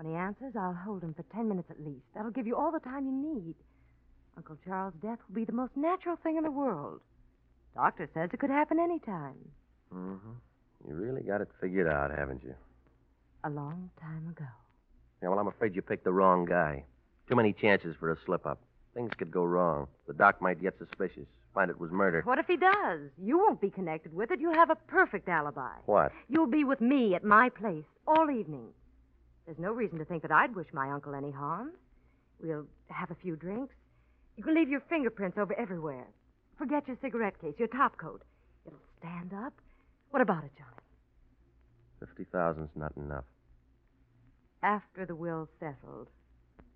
When 0.00 0.10
he 0.10 0.18
answers, 0.18 0.54
I'll 0.58 0.72
hold 0.72 1.02
him 1.02 1.12
for 1.12 1.24
10 1.24 1.46
minutes 1.46 1.68
at 1.70 1.84
least. 1.84 2.06
That'll 2.14 2.30
give 2.30 2.46
you 2.46 2.56
all 2.56 2.72
the 2.72 2.80
time 2.80 3.04
you 3.04 3.12
need. 3.12 3.54
Uncle 4.34 4.56
Charles' 4.64 4.94
death 5.02 5.18
will 5.28 5.34
be 5.34 5.44
the 5.44 5.52
most 5.52 5.76
natural 5.76 6.16
thing 6.16 6.38
in 6.38 6.42
the 6.42 6.50
world. 6.50 7.02
Doctor 7.74 8.08
says 8.14 8.30
it 8.32 8.40
could 8.40 8.48
happen 8.48 8.78
any 8.80 8.98
time. 9.00 9.36
Mm-hmm. 9.94 10.88
You 10.88 10.94
really 10.94 11.20
got 11.20 11.42
it 11.42 11.48
figured 11.60 11.86
out, 11.86 12.10
haven't 12.16 12.42
you? 12.42 12.54
A 13.44 13.50
long 13.50 13.90
time 14.00 14.26
ago. 14.30 14.46
Yeah, 15.22 15.28
well, 15.28 15.38
I'm 15.38 15.48
afraid 15.48 15.76
you 15.76 15.82
picked 15.82 16.04
the 16.04 16.12
wrong 16.14 16.46
guy. 16.46 16.82
Too 17.28 17.36
many 17.36 17.52
chances 17.52 17.94
for 18.00 18.10
a 18.10 18.16
slip 18.24 18.46
up. 18.46 18.58
Things 18.94 19.10
could 19.18 19.30
go 19.30 19.44
wrong. 19.44 19.86
The 20.06 20.14
doc 20.14 20.40
might 20.40 20.62
get 20.62 20.78
suspicious. 20.78 21.26
find 21.52 21.70
it 21.70 21.78
was 21.78 21.90
murder. 21.90 22.22
What 22.24 22.38
if 22.38 22.46
he 22.46 22.56
does? 22.56 23.00
You 23.22 23.36
won't 23.36 23.60
be 23.60 23.68
connected 23.68 24.14
with 24.14 24.30
it. 24.30 24.40
You'll 24.40 24.54
have 24.54 24.70
a 24.70 24.76
perfect 24.76 25.28
alibi. 25.28 25.74
What? 25.84 26.10
You'll 26.30 26.46
be 26.46 26.64
with 26.64 26.80
me 26.80 27.14
at 27.14 27.22
my 27.22 27.50
place 27.50 27.84
all 28.06 28.30
evening. 28.30 28.68
There's 29.46 29.58
no 29.58 29.72
reason 29.72 29.98
to 29.98 30.04
think 30.04 30.22
that 30.22 30.30
I'd 30.32 30.54
wish 30.54 30.68
my 30.72 30.90
uncle 30.90 31.14
any 31.14 31.30
harm. 31.30 31.72
We'll 32.42 32.66
have 32.88 33.10
a 33.10 33.16
few 33.16 33.36
drinks. 33.36 33.74
You 34.36 34.44
can 34.44 34.54
leave 34.54 34.68
your 34.68 34.80
fingerprints 34.88 35.38
over 35.38 35.54
everywhere. 35.58 36.06
Forget 36.56 36.86
your 36.86 36.96
cigarette 37.00 37.40
case, 37.40 37.54
your 37.58 37.68
top 37.68 37.98
coat. 37.98 38.22
It'll 38.66 38.78
stand 38.98 39.32
up. 39.34 39.52
What 40.10 40.22
about 40.22 40.44
it, 40.44 40.50
Johnny? 40.56 40.70
Fifty 41.98 42.24
thousand's 42.30 42.70
not 42.74 42.92
enough. 42.96 43.24
After 44.62 45.06
the 45.06 45.14
will's 45.14 45.48
settled, 45.58 46.08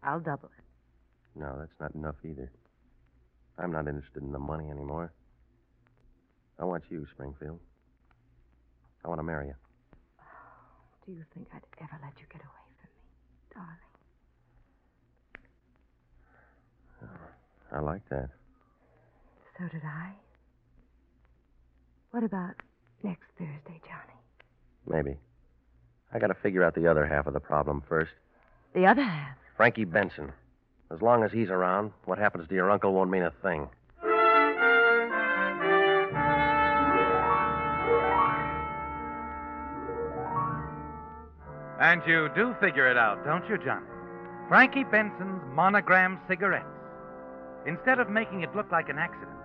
I'll 0.02 0.20
double 0.20 0.50
it. 0.58 0.64
No, 1.38 1.56
that's 1.58 1.78
not 1.80 1.94
enough 1.94 2.16
either. 2.24 2.50
I'm 3.58 3.72
not 3.72 3.86
interested 3.88 4.22
in 4.22 4.32
the 4.32 4.38
money 4.38 4.70
anymore. 4.70 5.12
I 6.58 6.64
want 6.64 6.84
you, 6.90 7.06
Springfield. 7.12 7.60
I 9.04 9.08
want 9.08 9.18
to 9.18 9.22
marry 9.24 9.48
you. 9.48 9.54
Do 11.06 11.12
you 11.12 11.24
think 11.34 11.48
I'd 11.54 11.62
ever 11.80 11.98
let 12.02 12.14
you 12.18 12.26
get 12.32 12.40
away 12.40 12.64
from 12.80 12.90
me, 12.90 13.00
darling? 13.54 13.78
I 17.72 17.80
like 17.80 18.08
that. 18.08 18.30
So 19.58 19.68
did 19.68 19.82
I. 19.84 20.12
What 22.10 22.24
about 22.24 22.54
next 23.02 23.26
Thursday, 23.38 23.80
Johnny? 23.84 24.18
Maybe. 24.86 25.18
I 26.12 26.18
got 26.18 26.28
to 26.28 26.34
figure 26.34 26.64
out 26.64 26.74
the 26.74 26.86
other 26.86 27.06
half 27.06 27.26
of 27.26 27.34
the 27.34 27.40
problem 27.40 27.82
first. 27.88 28.12
The 28.74 28.86
other 28.86 29.02
half. 29.02 29.36
Frankie 29.56 29.84
Benson. 29.84 30.32
As 30.90 31.02
long 31.02 31.24
as 31.24 31.32
he's 31.32 31.50
around, 31.50 31.92
what 32.04 32.18
happens 32.18 32.48
to 32.48 32.54
your 32.54 32.70
uncle 32.70 32.92
won't 32.94 33.10
mean 33.10 33.24
a 33.24 33.32
thing. 33.42 33.68
And 41.84 42.00
you 42.06 42.30
do 42.34 42.56
figure 42.62 42.90
it 42.90 42.96
out, 42.96 43.22
don't 43.26 43.46
you, 43.46 43.58
Johnny? 43.58 43.84
Frankie 44.48 44.84
Benson's 44.84 45.42
monogram 45.52 46.18
cigarettes. 46.26 46.64
Instead 47.66 47.98
of 47.98 48.08
making 48.08 48.40
it 48.40 48.56
look 48.56 48.72
like 48.72 48.88
an 48.88 48.96
accident, 48.96 49.36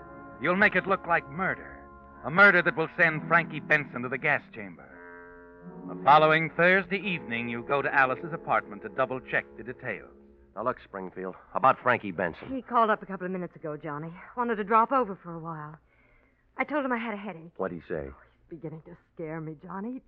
you'll 0.41 0.55
make 0.55 0.77
it 0.77 0.87
look 0.87 1.05
like 1.05 1.29
murder. 1.29 1.77
A 2.23 2.31
murder 2.31 2.61
that 2.61 2.77
will 2.77 2.87
send 2.97 3.27
Frankie 3.27 3.59
Benson 3.59 4.03
to 4.03 4.07
the 4.07 4.17
gas 4.17 4.41
chamber. 4.55 4.87
The 5.89 6.01
following 6.05 6.49
Thursday 6.55 7.01
evening, 7.05 7.49
you 7.49 7.61
go 7.67 7.81
to 7.81 7.93
Alice's 7.93 8.31
apartment 8.31 8.83
to 8.83 8.89
double 8.89 9.19
check 9.19 9.43
the 9.57 9.63
details. 9.63 10.07
Now, 10.55 10.63
look, 10.63 10.77
Springfield, 10.81 11.35
about 11.55 11.77
Frankie 11.83 12.11
Benson. 12.11 12.55
He 12.55 12.61
called 12.61 12.89
up 12.89 13.03
a 13.03 13.05
couple 13.05 13.25
of 13.25 13.33
minutes 13.33 13.57
ago, 13.57 13.75
Johnny. 13.75 14.13
Wanted 14.37 14.55
to 14.55 14.63
drop 14.63 14.93
over 14.93 15.19
for 15.21 15.33
a 15.33 15.39
while. 15.39 15.75
I 16.57 16.63
told 16.63 16.85
him 16.85 16.93
I 16.93 16.99
had 16.99 17.13
a 17.13 17.17
headache. 17.17 17.51
What'd 17.57 17.77
he 17.77 17.83
say? 17.93 18.07
Oh, 18.07 18.15
he's 18.49 18.57
beginning 18.57 18.81
to 18.85 18.95
scare 19.13 19.41
me, 19.41 19.57
Johnny. 19.61 20.01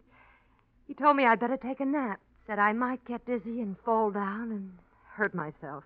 He 0.91 0.95
told 0.95 1.15
me 1.15 1.25
I'd 1.25 1.39
better 1.39 1.55
take 1.55 1.79
a 1.79 1.85
nap. 1.85 2.19
Said 2.45 2.59
I 2.59 2.73
might 2.73 3.05
get 3.05 3.25
dizzy 3.25 3.61
and 3.61 3.77
fall 3.85 4.11
down 4.11 4.51
and 4.51 4.73
hurt 5.15 5.33
myself. 5.33 5.85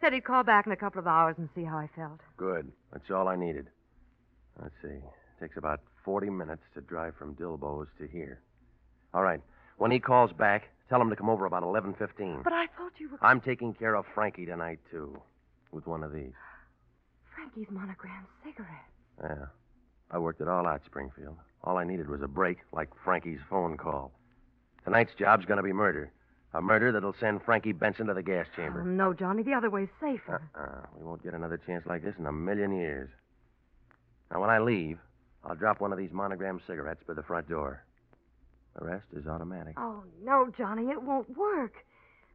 Said 0.00 0.12
he'd 0.12 0.24
call 0.24 0.44
back 0.44 0.66
in 0.66 0.72
a 0.72 0.76
couple 0.76 1.00
of 1.00 1.08
hours 1.08 1.34
and 1.36 1.48
see 1.52 1.64
how 1.64 1.78
I 1.78 1.88
felt. 1.96 2.20
Good. 2.36 2.70
That's 2.92 3.10
all 3.10 3.26
I 3.26 3.34
needed. 3.34 3.66
Let's 4.62 4.74
see. 4.80 4.98
It 4.98 5.40
takes 5.40 5.56
about 5.56 5.80
40 6.04 6.30
minutes 6.30 6.62
to 6.74 6.80
drive 6.80 7.16
from 7.16 7.34
Dilbo's 7.34 7.88
to 7.98 8.06
here. 8.06 8.40
All 9.14 9.24
right. 9.24 9.40
When 9.78 9.90
he 9.90 9.98
calls 9.98 10.30
back, 10.32 10.68
tell 10.88 11.00
him 11.00 11.10
to 11.10 11.16
come 11.16 11.28
over 11.28 11.44
about 11.44 11.64
11.15. 11.64 12.44
But 12.44 12.52
I 12.52 12.66
thought 12.78 12.92
you 12.98 13.10
were 13.10 13.18
I'm 13.20 13.40
taking 13.40 13.74
care 13.74 13.96
of 13.96 14.04
Frankie 14.14 14.46
tonight, 14.46 14.78
too, 14.92 15.20
with 15.72 15.88
one 15.88 16.04
of 16.04 16.12
these. 16.12 16.34
Frankie's 17.34 17.66
monogram 17.68 18.28
cigarette. 18.44 18.68
Yeah. 19.20 19.46
I 20.12 20.18
worked 20.18 20.40
it 20.40 20.46
all 20.46 20.68
out, 20.68 20.82
Springfield. 20.86 21.36
All 21.64 21.78
I 21.78 21.84
needed 21.84 22.08
was 22.08 22.22
a 22.22 22.28
break, 22.28 22.58
like 22.72 22.88
Frankie's 23.04 23.40
phone 23.48 23.76
call. 23.76 24.12
Tonight's 24.84 25.12
job's 25.18 25.44
going 25.46 25.58
to 25.58 25.62
be 25.62 25.72
murder. 25.72 26.10
A 26.54 26.60
murder 26.60 26.92
that'll 26.92 27.14
send 27.18 27.42
Frankie 27.44 27.72
Benson 27.72 28.06
to 28.08 28.14
the 28.14 28.22
gas 28.22 28.46
Oh, 28.52 28.56
chamber. 28.56 28.80
Um, 28.82 28.96
no, 28.96 29.12
Johnny. 29.14 29.42
The 29.42 29.54
other 29.54 29.70
way's 29.70 29.88
safer. 30.00 30.42
Uh-uh. 30.54 30.86
We 30.98 31.04
won't 31.04 31.22
get 31.22 31.34
another 31.34 31.56
chance 31.56 31.86
like 31.86 32.02
this 32.02 32.14
in 32.18 32.26
a 32.26 32.32
million 32.32 32.76
years. 32.76 33.08
Now, 34.30 34.40
when 34.40 34.50
I 34.50 34.58
leave, 34.58 34.98
I'll 35.44 35.54
drop 35.54 35.80
one 35.80 35.92
of 35.92 35.98
these 35.98 36.12
monogram 36.12 36.60
cigarettes 36.66 37.02
by 37.06 37.14
the 37.14 37.22
front 37.22 37.48
door. 37.48 37.84
The 38.78 38.84
rest 38.86 39.04
is 39.16 39.26
automatic. 39.26 39.74
Oh, 39.78 40.02
no, 40.22 40.50
Johnny. 40.56 40.88
It 40.90 41.02
won't 41.02 41.36
work. 41.36 41.72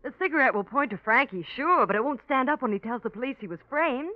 The 0.03 0.13
cigarette 0.19 0.53
will 0.53 0.63
point 0.63 0.91
to 0.91 0.97
Frankie, 0.97 1.45
sure, 1.55 1.85
but 1.85 1.95
it 1.95 2.03
won't 2.03 2.21
stand 2.25 2.49
up 2.49 2.61
when 2.61 2.71
he 2.71 2.79
tells 2.79 3.01
the 3.01 3.09
police 3.09 3.35
he 3.39 3.47
was 3.47 3.59
framed. 3.69 4.13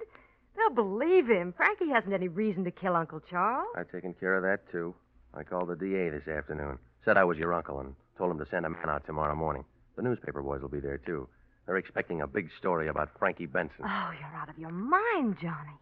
They'll 0.55 0.69
believe 0.75 1.27
him. 1.27 1.53
Frankie 1.55 1.89
hasn't 1.89 2.13
any 2.13 2.27
reason 2.27 2.63
to 2.65 2.71
kill 2.71 2.95
Uncle 2.95 3.19
Charles. 3.29 3.67
I've 3.75 3.91
taken 3.91 4.13
care 4.13 4.35
of 4.35 4.43
that, 4.43 4.71
too. 4.71 4.93
I 5.33 5.43
called 5.43 5.69
the 5.69 5.75
DA 5.75 6.09
this 6.09 6.27
afternoon. 6.27 6.77
Said 7.05 7.17
I 7.17 7.23
was 7.23 7.37
your 7.37 7.53
uncle 7.53 7.79
and 7.79 7.95
told 8.17 8.31
him 8.31 8.39
to 8.39 8.47
send 8.51 8.65
a 8.65 8.69
man 8.69 8.89
out 8.89 9.05
tomorrow 9.05 9.35
morning. 9.35 9.63
The 9.95 10.01
newspaper 10.01 10.41
boys 10.41 10.61
will 10.61 10.69
be 10.69 10.79
there, 10.79 10.97
too. 10.97 11.27
They're 11.65 11.77
expecting 11.77 12.21
a 12.21 12.27
big 12.27 12.49
story 12.57 12.87
about 12.87 13.17
Frankie 13.17 13.45
Benson. 13.45 13.85
Oh, 13.85 14.11
you're 14.19 14.35
out 14.35 14.49
of 14.49 14.57
your 14.57 14.71
mind, 14.71 15.37
Johnny. 15.41 15.77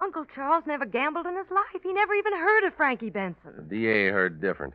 Uncle 0.00 0.26
Charles 0.34 0.64
never 0.66 0.84
gambled 0.84 1.26
in 1.26 1.36
his 1.36 1.50
life. 1.50 1.82
He 1.82 1.92
never 1.92 2.14
even 2.14 2.32
heard 2.32 2.64
of 2.64 2.74
Frankie 2.74 3.10
Benson. 3.10 3.52
The 3.56 3.62
DA 3.62 4.08
heard 4.08 4.40
different. 4.40 4.74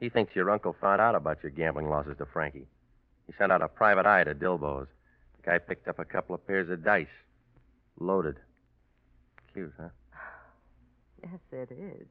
He 0.00 0.08
thinks 0.08 0.34
your 0.34 0.50
uncle 0.50 0.74
found 0.80 1.00
out 1.00 1.14
about 1.14 1.42
your 1.42 1.50
gambling 1.50 1.88
losses 1.88 2.16
to 2.18 2.26
Frankie. 2.26 2.66
He 3.26 3.34
sent 3.38 3.52
out 3.52 3.62
a 3.62 3.68
private 3.68 4.06
eye 4.06 4.24
to 4.24 4.34
Dilbo's. 4.34 4.88
The 5.36 5.50
guy 5.50 5.58
picked 5.58 5.88
up 5.88 5.98
a 5.98 6.04
couple 6.04 6.34
of 6.34 6.46
pairs 6.46 6.70
of 6.70 6.82
dice. 6.82 7.06
Loaded. 8.00 8.36
Cute, 9.52 9.72
huh? 9.78 9.88
Yes, 11.22 11.40
it 11.52 11.70
is. 11.70 12.06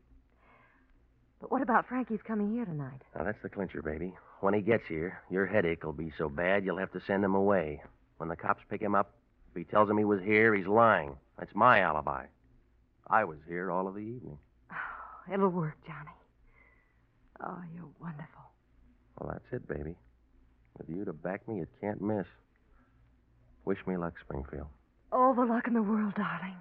But 1.42 1.52
what 1.52 1.62
about 1.64 1.88
Frankie's 1.88 2.22
coming 2.26 2.54
here 2.54 2.66
tonight? 2.66 3.02
Now, 3.16 3.24
that's 3.24 3.42
the 3.42 3.50
clincher, 3.50 3.82
baby. 3.82 4.14
When 4.42 4.54
he 4.54 4.62
gets 4.62 4.84
here, 4.88 5.20
your 5.30 5.48
headache 5.48 5.84
will 5.84 5.92
be 5.92 6.14
so 6.18 6.30
bad 6.30 6.64
you'll 6.64 6.78
have 6.78 6.92
to 6.94 7.02
send 7.08 7.26
him 7.26 7.34
away. 7.34 7.82
When 8.18 8.30
the 8.30 8.36
cops 8.36 8.62
pick 8.70 8.80
him 8.80 8.94
up, 8.94 9.12
if 9.52 9.58
he 9.58 9.64
tells 9.64 9.88
them 9.88 9.98
he 9.98 10.06
was 10.06 10.22
here, 10.22 10.54
he's 10.54 10.68
lying. 10.68 11.16
That's 11.40 11.56
my 11.56 11.80
alibi. 11.80 12.26
I 13.08 13.24
was 13.24 13.40
here 13.48 13.72
all 13.72 13.88
of 13.88 13.96
the 13.96 14.02
evening. 14.02 14.38
Oh, 14.72 14.76
it'll 15.34 15.50
work, 15.50 15.76
Johnny. 15.86 16.16
Oh, 17.44 17.62
you're 17.74 17.90
wonderful. 18.00 18.44
Well, 19.20 19.32
that's 19.34 19.52
it, 19.52 19.68
baby. 19.68 19.96
With 20.78 20.90
you 20.90 21.04
to 21.06 21.14
back 21.14 21.48
me, 21.48 21.62
it 21.62 21.70
can't 21.82 22.02
miss. 22.02 22.28
Wish 23.66 23.80
me 23.88 23.98
luck, 23.98 24.14
Springfield. 24.24 24.68
All 25.12 25.34
the 25.34 25.46
luck 25.46 25.68
in 25.68 25.74
the 25.74 25.82
world, 25.82 26.14
darling. 26.16 26.56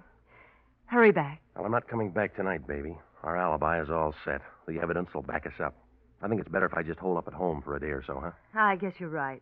Hurry 0.87 1.11
back. 1.11 1.39
Well, 1.55 1.65
I'm 1.65 1.71
not 1.71 1.87
coming 1.87 2.09
back 2.09 2.35
tonight, 2.35 2.67
baby. 2.67 2.97
Our 3.23 3.37
alibi 3.37 3.81
is 3.81 3.89
all 3.89 4.13
set. 4.25 4.41
The 4.71 4.79
evidence 4.79 5.09
will 5.13 5.21
back 5.21 5.45
us 5.45 5.59
up. 5.61 5.75
I 6.21 6.29
think 6.29 6.39
it's 6.39 6.49
better 6.49 6.65
if 6.65 6.73
I 6.73 6.81
just 6.81 6.97
hold 6.99 7.17
up 7.17 7.27
at 7.27 7.33
home 7.33 7.61
for 7.61 7.75
a 7.75 7.79
day 7.79 7.87
or 7.87 8.01
so, 8.07 8.21
huh? 8.23 8.31
Ah, 8.55 8.69
I 8.69 8.75
guess 8.77 8.93
you're 8.99 9.09
right. 9.09 9.41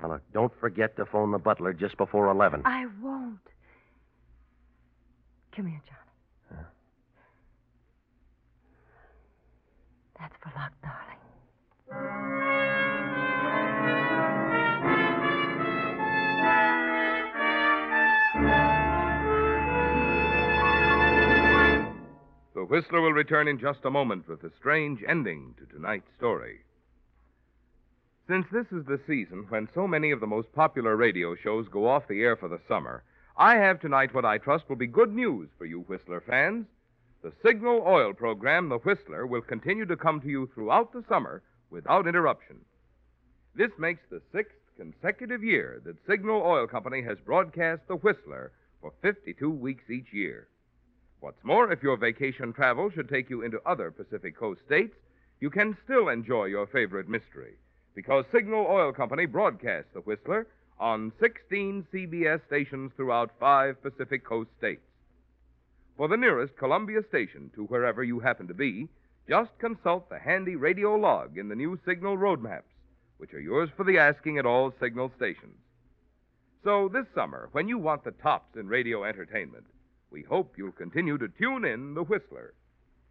Now, 0.00 0.08
look, 0.12 0.22
don't 0.32 0.52
forget 0.60 0.96
to 0.96 1.04
phone 1.04 1.30
the 1.30 1.38
butler 1.38 1.74
just 1.74 1.98
before 1.98 2.30
11. 2.30 2.62
I 2.64 2.86
won't. 3.02 3.38
Come 5.54 5.66
here, 5.66 5.82
Johnny. 5.84 6.62
Huh? 6.62 6.68
That's 10.18 10.34
for 10.42 10.58
luck, 10.58 10.72
darling. 10.82 11.21
Whistler 22.72 23.02
will 23.02 23.12
return 23.12 23.48
in 23.48 23.58
just 23.58 23.84
a 23.84 23.90
moment 23.90 24.26
with 24.26 24.42
a 24.44 24.56
strange 24.58 25.04
ending 25.06 25.54
to 25.58 25.66
tonight's 25.66 26.08
story. 26.16 26.60
Since 28.26 28.46
this 28.50 28.64
is 28.72 28.86
the 28.86 28.98
season 29.06 29.44
when 29.50 29.68
so 29.74 29.86
many 29.86 30.10
of 30.10 30.20
the 30.20 30.26
most 30.26 30.50
popular 30.54 30.96
radio 30.96 31.34
shows 31.36 31.68
go 31.68 31.86
off 31.86 32.08
the 32.08 32.22
air 32.22 32.34
for 32.34 32.48
the 32.48 32.62
summer, 32.66 33.04
I 33.36 33.56
have 33.56 33.78
tonight 33.78 34.14
what 34.14 34.24
I 34.24 34.38
trust 34.38 34.70
will 34.70 34.76
be 34.76 34.86
good 34.86 35.14
news 35.14 35.50
for 35.58 35.66
you 35.66 35.80
Whistler 35.80 36.22
fans. 36.22 36.64
The 37.22 37.34
Signal 37.44 37.84
Oil 37.86 38.14
program, 38.14 38.70
The 38.70 38.78
Whistler, 38.78 39.26
will 39.26 39.42
continue 39.42 39.84
to 39.84 39.94
come 39.94 40.22
to 40.22 40.28
you 40.28 40.48
throughout 40.54 40.94
the 40.94 41.04
summer 41.10 41.42
without 41.68 42.06
interruption. 42.06 42.56
This 43.54 43.72
makes 43.78 44.00
the 44.08 44.22
sixth 44.32 44.56
consecutive 44.78 45.44
year 45.44 45.82
that 45.84 46.06
Signal 46.06 46.40
Oil 46.40 46.66
Company 46.66 47.02
has 47.02 47.18
broadcast 47.18 47.82
The 47.86 47.96
Whistler 47.96 48.50
for 48.80 48.94
52 49.02 49.50
weeks 49.50 49.90
each 49.90 50.10
year. 50.10 50.48
What's 51.22 51.44
more, 51.44 51.70
if 51.70 51.84
your 51.84 51.96
vacation 51.96 52.52
travel 52.52 52.90
should 52.90 53.08
take 53.08 53.30
you 53.30 53.42
into 53.42 53.62
other 53.64 53.92
Pacific 53.92 54.36
Coast 54.36 54.60
states, 54.66 54.96
you 55.38 55.50
can 55.50 55.76
still 55.84 56.08
enjoy 56.08 56.46
your 56.46 56.66
favorite 56.66 57.08
mystery 57.08 57.54
because 57.94 58.24
Signal 58.32 58.66
Oil 58.68 58.92
Company 58.92 59.26
broadcasts 59.26 59.92
The 59.94 60.00
Whistler 60.00 60.48
on 60.80 61.12
16 61.20 61.86
CBS 61.94 62.44
stations 62.48 62.90
throughout 62.96 63.30
five 63.38 63.80
Pacific 63.84 64.24
Coast 64.24 64.50
states. 64.58 64.82
For 65.96 66.08
the 66.08 66.16
nearest 66.16 66.56
Columbia 66.56 67.02
station 67.08 67.52
to 67.54 67.66
wherever 67.66 68.02
you 68.02 68.18
happen 68.18 68.48
to 68.48 68.54
be, 68.54 68.88
just 69.28 69.56
consult 69.60 70.08
the 70.10 70.18
handy 70.18 70.56
radio 70.56 70.96
log 70.96 71.38
in 71.38 71.48
the 71.48 71.54
new 71.54 71.78
Signal 71.86 72.18
road 72.18 72.42
maps, 72.42 72.74
which 73.18 73.32
are 73.32 73.40
yours 73.40 73.70
for 73.76 73.84
the 73.84 73.96
asking 73.96 74.38
at 74.38 74.46
all 74.46 74.74
Signal 74.80 75.12
stations. 75.14 75.54
So 76.64 76.88
this 76.88 77.06
summer, 77.14 77.48
when 77.52 77.68
you 77.68 77.78
want 77.78 78.02
the 78.02 78.10
tops 78.10 78.56
in 78.56 78.66
radio 78.66 79.04
entertainment, 79.04 79.66
we 80.12 80.22
hope 80.22 80.54
you'll 80.58 80.72
continue 80.72 81.16
to 81.16 81.28
tune 81.28 81.64
in 81.64 81.94
the 81.94 82.02
Whistler. 82.02 82.52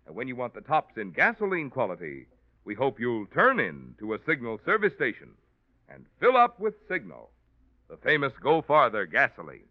And 0.05 0.15
when 0.15 0.27
you 0.27 0.35
want 0.35 0.53
the 0.53 0.61
tops 0.61 0.97
in 0.97 1.11
gasoline 1.11 1.69
quality, 1.69 2.27
we 2.63 2.75
hope 2.75 2.99
you'll 2.99 3.25
turn 3.25 3.59
in 3.59 3.95
to 3.99 4.13
a 4.13 4.19
Signal 4.25 4.59
service 4.63 4.93
station 4.93 5.29
and 5.89 6.05
fill 6.19 6.37
up 6.37 6.59
with 6.59 6.75
Signal, 6.87 7.31
the 7.89 7.97
famous 7.97 8.33
Go 8.39 8.61
Farther 8.61 9.05
gasoline. 9.05 9.70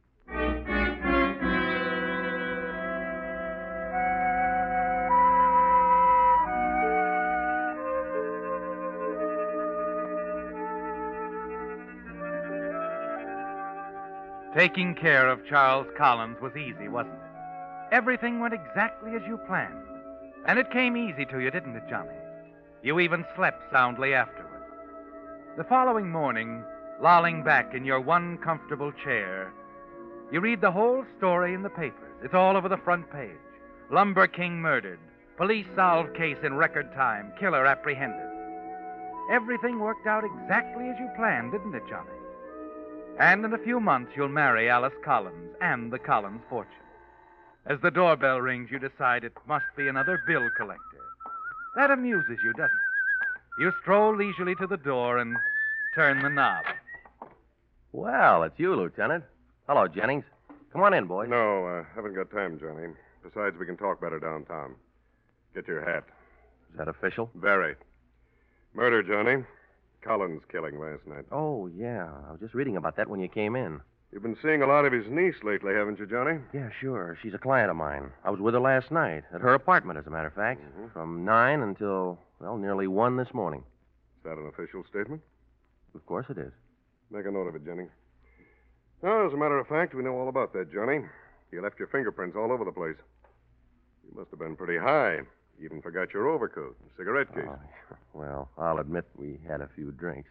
Taking 14.61 14.95
care 14.95 15.27
of 15.27 15.47
Charles 15.49 15.87
Collins 15.97 16.37
was 16.43 16.55
easy, 16.55 16.87
wasn't 16.87 17.15
it? 17.15 17.95
Everything 17.95 18.41
went 18.41 18.53
exactly 18.53 19.13
as 19.13 19.23
you 19.27 19.39
planned. 19.47 19.89
And 20.45 20.59
it 20.59 20.71
came 20.71 20.99
easy 20.99 21.25
to 21.25 21.41
you, 21.41 21.51
didn't 21.51 21.77
it, 21.77 21.89
Johnny? 21.89 22.13
You 22.83 23.01
even 23.01 23.25
slept 23.35 23.73
soundly 23.73 24.13
afterward. 24.13 24.61
The 25.57 25.65
following 25.65 26.11
morning, 26.11 26.63
lolling 27.01 27.43
back 27.43 27.73
in 27.73 27.87
your 27.87 28.03
one 28.03 28.37
comfortable 28.37 28.93
chair, 29.03 29.51
you 30.31 30.41
read 30.41 30.61
the 30.61 30.71
whole 30.71 31.07
story 31.17 31.55
in 31.55 31.63
the 31.63 31.71
papers. 31.71 32.13
It's 32.23 32.35
all 32.35 32.55
over 32.55 32.69
the 32.69 32.85
front 32.85 33.11
page. 33.11 33.31
Lumber 33.91 34.27
King 34.27 34.61
murdered. 34.61 34.99
Police 35.39 35.69
solved 35.75 36.15
case 36.15 36.45
in 36.45 36.53
record 36.53 36.93
time. 36.93 37.33
Killer 37.41 37.65
apprehended. 37.65 38.29
Everything 39.33 39.81
worked 39.81 40.07
out 40.07 40.23
exactly 40.23 40.87
as 40.91 40.99
you 41.01 41.09
planned, 41.17 41.53
didn't 41.53 41.75
it, 41.75 41.89
Johnny? 41.89 42.20
And 43.21 43.45
in 43.45 43.53
a 43.53 43.59
few 43.59 43.81
months, 43.81 44.13
you'll 44.17 44.29
marry 44.29 44.71
Alice 44.71 44.95
Collins 45.05 45.55
and 45.61 45.93
the 45.93 45.99
Collins 45.99 46.41
fortune. 46.49 46.73
As 47.67 47.79
the 47.83 47.91
doorbell 47.91 48.41
rings, 48.41 48.71
you 48.71 48.79
decide 48.79 49.25
it 49.25 49.35
must 49.47 49.67
be 49.77 49.89
another 49.89 50.23
bill 50.27 50.49
collector. 50.57 50.81
That 51.77 51.91
amuses 51.91 52.39
you, 52.43 52.53
doesn't 52.55 52.65
it? 52.65 53.61
You 53.61 53.73
stroll 53.83 54.17
leisurely 54.17 54.55
to 54.55 54.67
the 54.67 54.79
door 54.79 55.19
and 55.19 55.37
turn 55.95 56.23
the 56.23 56.31
knob. 56.31 56.65
Well, 57.93 58.43
it's 58.43 58.59
you, 58.59 58.75
Lieutenant. 58.75 59.25
Hello, 59.69 59.87
Jennings. 59.87 60.25
Come 60.73 60.81
on 60.81 60.95
in, 60.95 61.05
boys. 61.05 61.29
No, 61.29 61.67
uh, 61.67 61.85
haven't 61.95 62.15
got 62.15 62.31
time, 62.31 62.59
Johnny. 62.59 62.89
Besides, 63.23 63.55
we 63.59 63.67
can 63.67 63.77
talk 63.77 64.01
better 64.01 64.19
downtown. 64.19 64.77
Get 65.55 65.69
your 65.69 65.85
hat. 65.85 66.05
Is 66.73 66.79
that 66.79 66.89
official? 66.89 67.29
Very. 67.35 67.75
Murder, 68.73 69.03
Johnny. 69.03 69.45
Collins 70.03 70.43
killing 70.51 70.79
last 70.79 71.07
night. 71.07 71.25
Oh, 71.31 71.67
yeah. 71.69 72.09
I 72.29 72.33
was 72.33 72.41
just 72.41 72.55
reading 72.55 72.77
about 72.77 72.97
that 72.97 73.09
when 73.09 73.21
you 73.21 73.29
came 73.29 73.55
in. 73.57 73.81
You've 74.13 74.23
been 74.23 74.37
seeing 74.43 74.63
a 74.63 74.67
lot 74.67 74.85
of 74.87 74.93
his 74.93 75.07
niece 75.09 75.37
lately, 75.45 75.73
haven't 75.75 75.99
you, 76.01 76.07
Johnny? 76.07 76.41
Yeah, 76.53 76.71
sure. 76.81 77.17
She's 77.23 77.35
a 77.35 77.39
client 77.39 77.71
of 77.71 77.77
mine. 77.77 78.11
I 78.25 78.31
was 78.31 78.41
with 78.41 78.55
her 78.55 78.61
last 78.61 78.91
night, 78.91 79.23
at 79.33 79.41
her 79.41 79.55
apartment, 79.55 79.99
as 79.99 80.07
a 80.07 80.11
matter 80.11 80.27
of 80.27 80.35
fact, 80.35 80.63
Mhm. 80.63 80.93
from 80.93 81.25
nine 81.25 81.61
until, 81.63 82.19
well, 82.41 82.57
nearly 82.57 82.89
one 82.89 83.17
this 83.17 83.33
morning. 83.33 83.61
Is 84.19 84.25
that 84.25 84.37
an 84.39 84.47
official 84.49 84.85
statement? 84.85 85.23
Of 85.95 86.05
course 86.07 86.27
it 86.29 86.39
is. 86.39 86.53
Make 87.11 87.27
a 87.27 87.31
note 87.31 87.47
of 87.47 87.55
it, 87.55 87.65
Jennings. 87.65 87.93
Oh, 89.03 89.27
as 89.27 89.33
a 89.33 89.37
matter 89.37 89.59
of 89.59 89.67
fact, 89.69 89.95
we 89.95 90.03
know 90.03 90.17
all 90.19 90.29
about 90.29 90.53
that, 90.55 90.73
Johnny. 90.73 91.05
You 91.53 91.61
left 91.63 91.79
your 91.79 91.89
fingerprints 91.89 92.37
all 92.37 92.51
over 92.53 92.65
the 92.65 92.73
place. 92.73 92.97
You 94.05 94.15
must 94.17 94.31
have 94.31 94.39
been 94.41 94.57
pretty 94.57 94.77
high. 94.77 95.23
Even 95.63 95.83
forgot 95.83 96.13
your 96.15 96.29
overcoat 96.29 96.77
and 96.81 96.91
cigarette 96.97 97.29
oh, 97.33 97.35
case. 97.35 97.49
Oh, 97.49 97.97
well, 98.15 98.49
I'll 98.57 98.79
admit 98.79 99.05
we 99.15 99.39
had 99.47 99.61
a 99.61 99.69
few 99.75 99.93
drinks. 99.93 100.31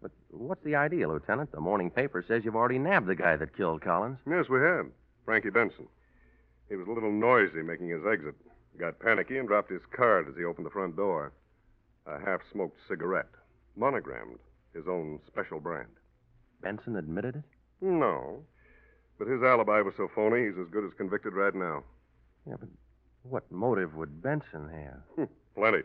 But 0.00 0.12
what's 0.30 0.64
the 0.64 0.76
idea, 0.76 1.08
Lieutenant? 1.08 1.52
The 1.52 1.60
morning 1.60 1.90
paper 1.90 2.24
says 2.26 2.44
you've 2.44 2.56
already 2.56 2.78
nabbed 2.78 3.06
the 3.06 3.14
guy 3.14 3.36
that 3.36 3.56
killed 3.56 3.82
Collins. 3.82 4.18
Yes, 4.26 4.48
we 4.48 4.58
have. 4.60 4.86
Frankie 5.24 5.50
Benson. 5.50 5.86
He 6.68 6.76
was 6.76 6.88
a 6.88 6.92
little 6.92 7.12
noisy 7.12 7.62
making 7.62 7.88
his 7.88 8.06
exit. 8.10 8.34
Got 8.78 8.98
panicky 9.00 9.36
and 9.36 9.46
dropped 9.46 9.70
his 9.70 9.82
card 9.94 10.28
as 10.28 10.36
he 10.36 10.44
opened 10.44 10.64
the 10.64 10.70
front 10.70 10.96
door. 10.96 11.32
A 12.06 12.18
half 12.18 12.40
smoked 12.50 12.78
cigarette, 12.88 13.28
monogrammed, 13.76 14.38
his 14.72 14.88
own 14.88 15.20
special 15.26 15.60
brand. 15.60 15.88
Benson 16.62 16.96
admitted 16.96 17.36
it? 17.36 17.44
No. 17.82 18.42
But 19.18 19.28
his 19.28 19.42
alibi 19.42 19.82
was 19.82 19.94
so 19.96 20.08
phony, 20.14 20.46
he's 20.46 20.58
as 20.58 20.68
good 20.70 20.84
as 20.84 20.92
convicted 20.96 21.34
right 21.34 21.54
now. 21.54 21.82
Yeah, 22.46 22.54
but 22.58 22.70
what 23.22 23.50
motive 23.50 23.94
would 23.94 24.22
Benson 24.22 24.68
have? 24.68 25.00
Hmm, 25.16 25.32
plenty. 25.54 25.82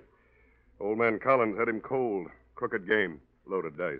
Old 0.79 0.97
man 0.97 1.19
Collins 1.19 1.57
had 1.57 1.69
him 1.69 1.81
cold. 1.81 2.27
Crooked 2.55 2.87
game. 2.87 3.19
Loaded 3.45 3.77
dice. 3.77 3.99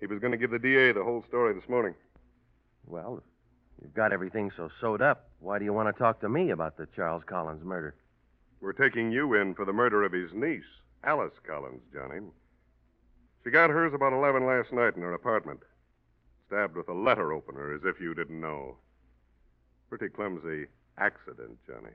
He 0.00 0.06
was 0.06 0.18
going 0.18 0.32
to 0.32 0.38
give 0.38 0.50
the 0.50 0.58
DA 0.58 0.92
the 0.92 1.04
whole 1.04 1.24
story 1.28 1.54
this 1.54 1.68
morning. 1.68 1.94
Well, 2.86 3.22
you've 3.80 3.94
got 3.94 4.12
everything 4.12 4.50
so 4.56 4.68
sewed 4.80 5.02
up, 5.02 5.28
why 5.40 5.58
do 5.58 5.64
you 5.64 5.72
want 5.72 5.94
to 5.94 5.98
talk 5.98 6.20
to 6.20 6.28
me 6.28 6.50
about 6.50 6.76
the 6.76 6.86
Charles 6.94 7.22
Collins 7.26 7.64
murder? 7.64 7.94
We're 8.60 8.72
taking 8.72 9.12
you 9.12 9.34
in 9.34 9.54
for 9.54 9.64
the 9.64 9.72
murder 9.72 10.04
of 10.04 10.12
his 10.12 10.32
niece, 10.32 10.64
Alice 11.04 11.34
Collins, 11.46 11.82
Johnny. 11.92 12.20
She 13.44 13.50
got 13.50 13.70
hers 13.70 13.92
about 13.94 14.12
11 14.12 14.46
last 14.46 14.72
night 14.72 14.96
in 14.96 15.02
her 15.02 15.12
apartment. 15.12 15.60
Stabbed 16.48 16.76
with 16.76 16.88
a 16.88 16.94
letter 16.94 17.32
opener, 17.32 17.74
as 17.74 17.82
if 17.84 18.00
you 18.00 18.14
didn't 18.14 18.40
know. 18.40 18.76
Pretty 19.88 20.08
clumsy 20.08 20.66
accident, 20.98 21.58
Johnny. 21.66 21.94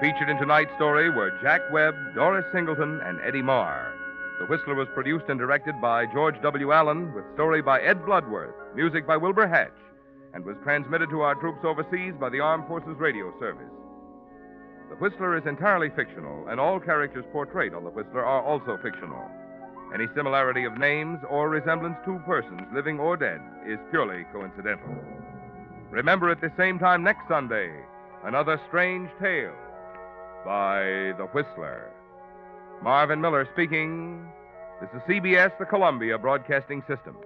Featured 0.00 0.28
in 0.28 0.36
tonight's 0.36 0.74
story 0.74 1.08
were 1.08 1.38
Jack 1.40 1.62
Webb, 1.72 1.94
Doris 2.14 2.44
Singleton, 2.52 3.00
and 3.00 3.18
Eddie 3.22 3.40
Marr. 3.40 3.94
The 4.38 4.44
Whistler 4.44 4.74
was 4.74 4.88
produced 4.92 5.24
and 5.30 5.38
directed 5.38 5.80
by 5.80 6.04
George 6.12 6.34
W. 6.42 6.70
Allen, 6.70 7.14
with 7.14 7.24
story 7.32 7.62
by 7.62 7.80
Ed 7.80 8.04
Bloodworth, 8.04 8.54
music 8.74 9.06
by 9.06 9.16
Wilbur 9.16 9.46
Hatch, 9.46 9.72
and 10.34 10.44
was 10.44 10.56
transmitted 10.62 11.08
to 11.08 11.22
our 11.22 11.34
troops 11.36 11.64
overseas 11.64 12.12
by 12.20 12.28
the 12.28 12.40
Armed 12.40 12.68
Forces 12.68 12.98
Radio 12.98 13.32
Service. 13.40 13.72
The 14.90 14.96
Whistler 14.96 15.34
is 15.38 15.46
entirely 15.46 15.88
fictional, 15.88 16.46
and 16.48 16.60
all 16.60 16.78
characters 16.78 17.24
portrayed 17.32 17.72
on 17.72 17.82
The 17.82 17.90
Whistler 17.90 18.26
are 18.26 18.42
also 18.42 18.76
fictional. 18.82 19.24
Any 19.94 20.08
similarity 20.14 20.64
of 20.64 20.76
names 20.76 21.20
or 21.30 21.48
resemblance 21.48 21.96
to 22.04 22.18
persons, 22.26 22.68
living 22.74 23.00
or 23.00 23.16
dead, 23.16 23.40
is 23.66 23.78
purely 23.90 24.26
coincidental. 24.30 24.94
Remember 25.90 26.28
at 26.28 26.42
the 26.42 26.52
same 26.58 26.78
time 26.78 27.02
next 27.02 27.26
Sunday, 27.28 27.72
another 28.24 28.60
strange 28.68 29.08
tale 29.18 29.54
by 30.46 31.12
The 31.18 31.26
Whistler. 31.32 31.90
Marvin 32.80 33.20
Miller 33.20 33.48
speaking. 33.52 34.24
This 34.80 34.88
is 34.94 35.02
CBS, 35.08 35.50
the 35.58 35.64
Columbia 35.64 36.16
Broadcasting 36.18 36.84
System. 36.86 37.16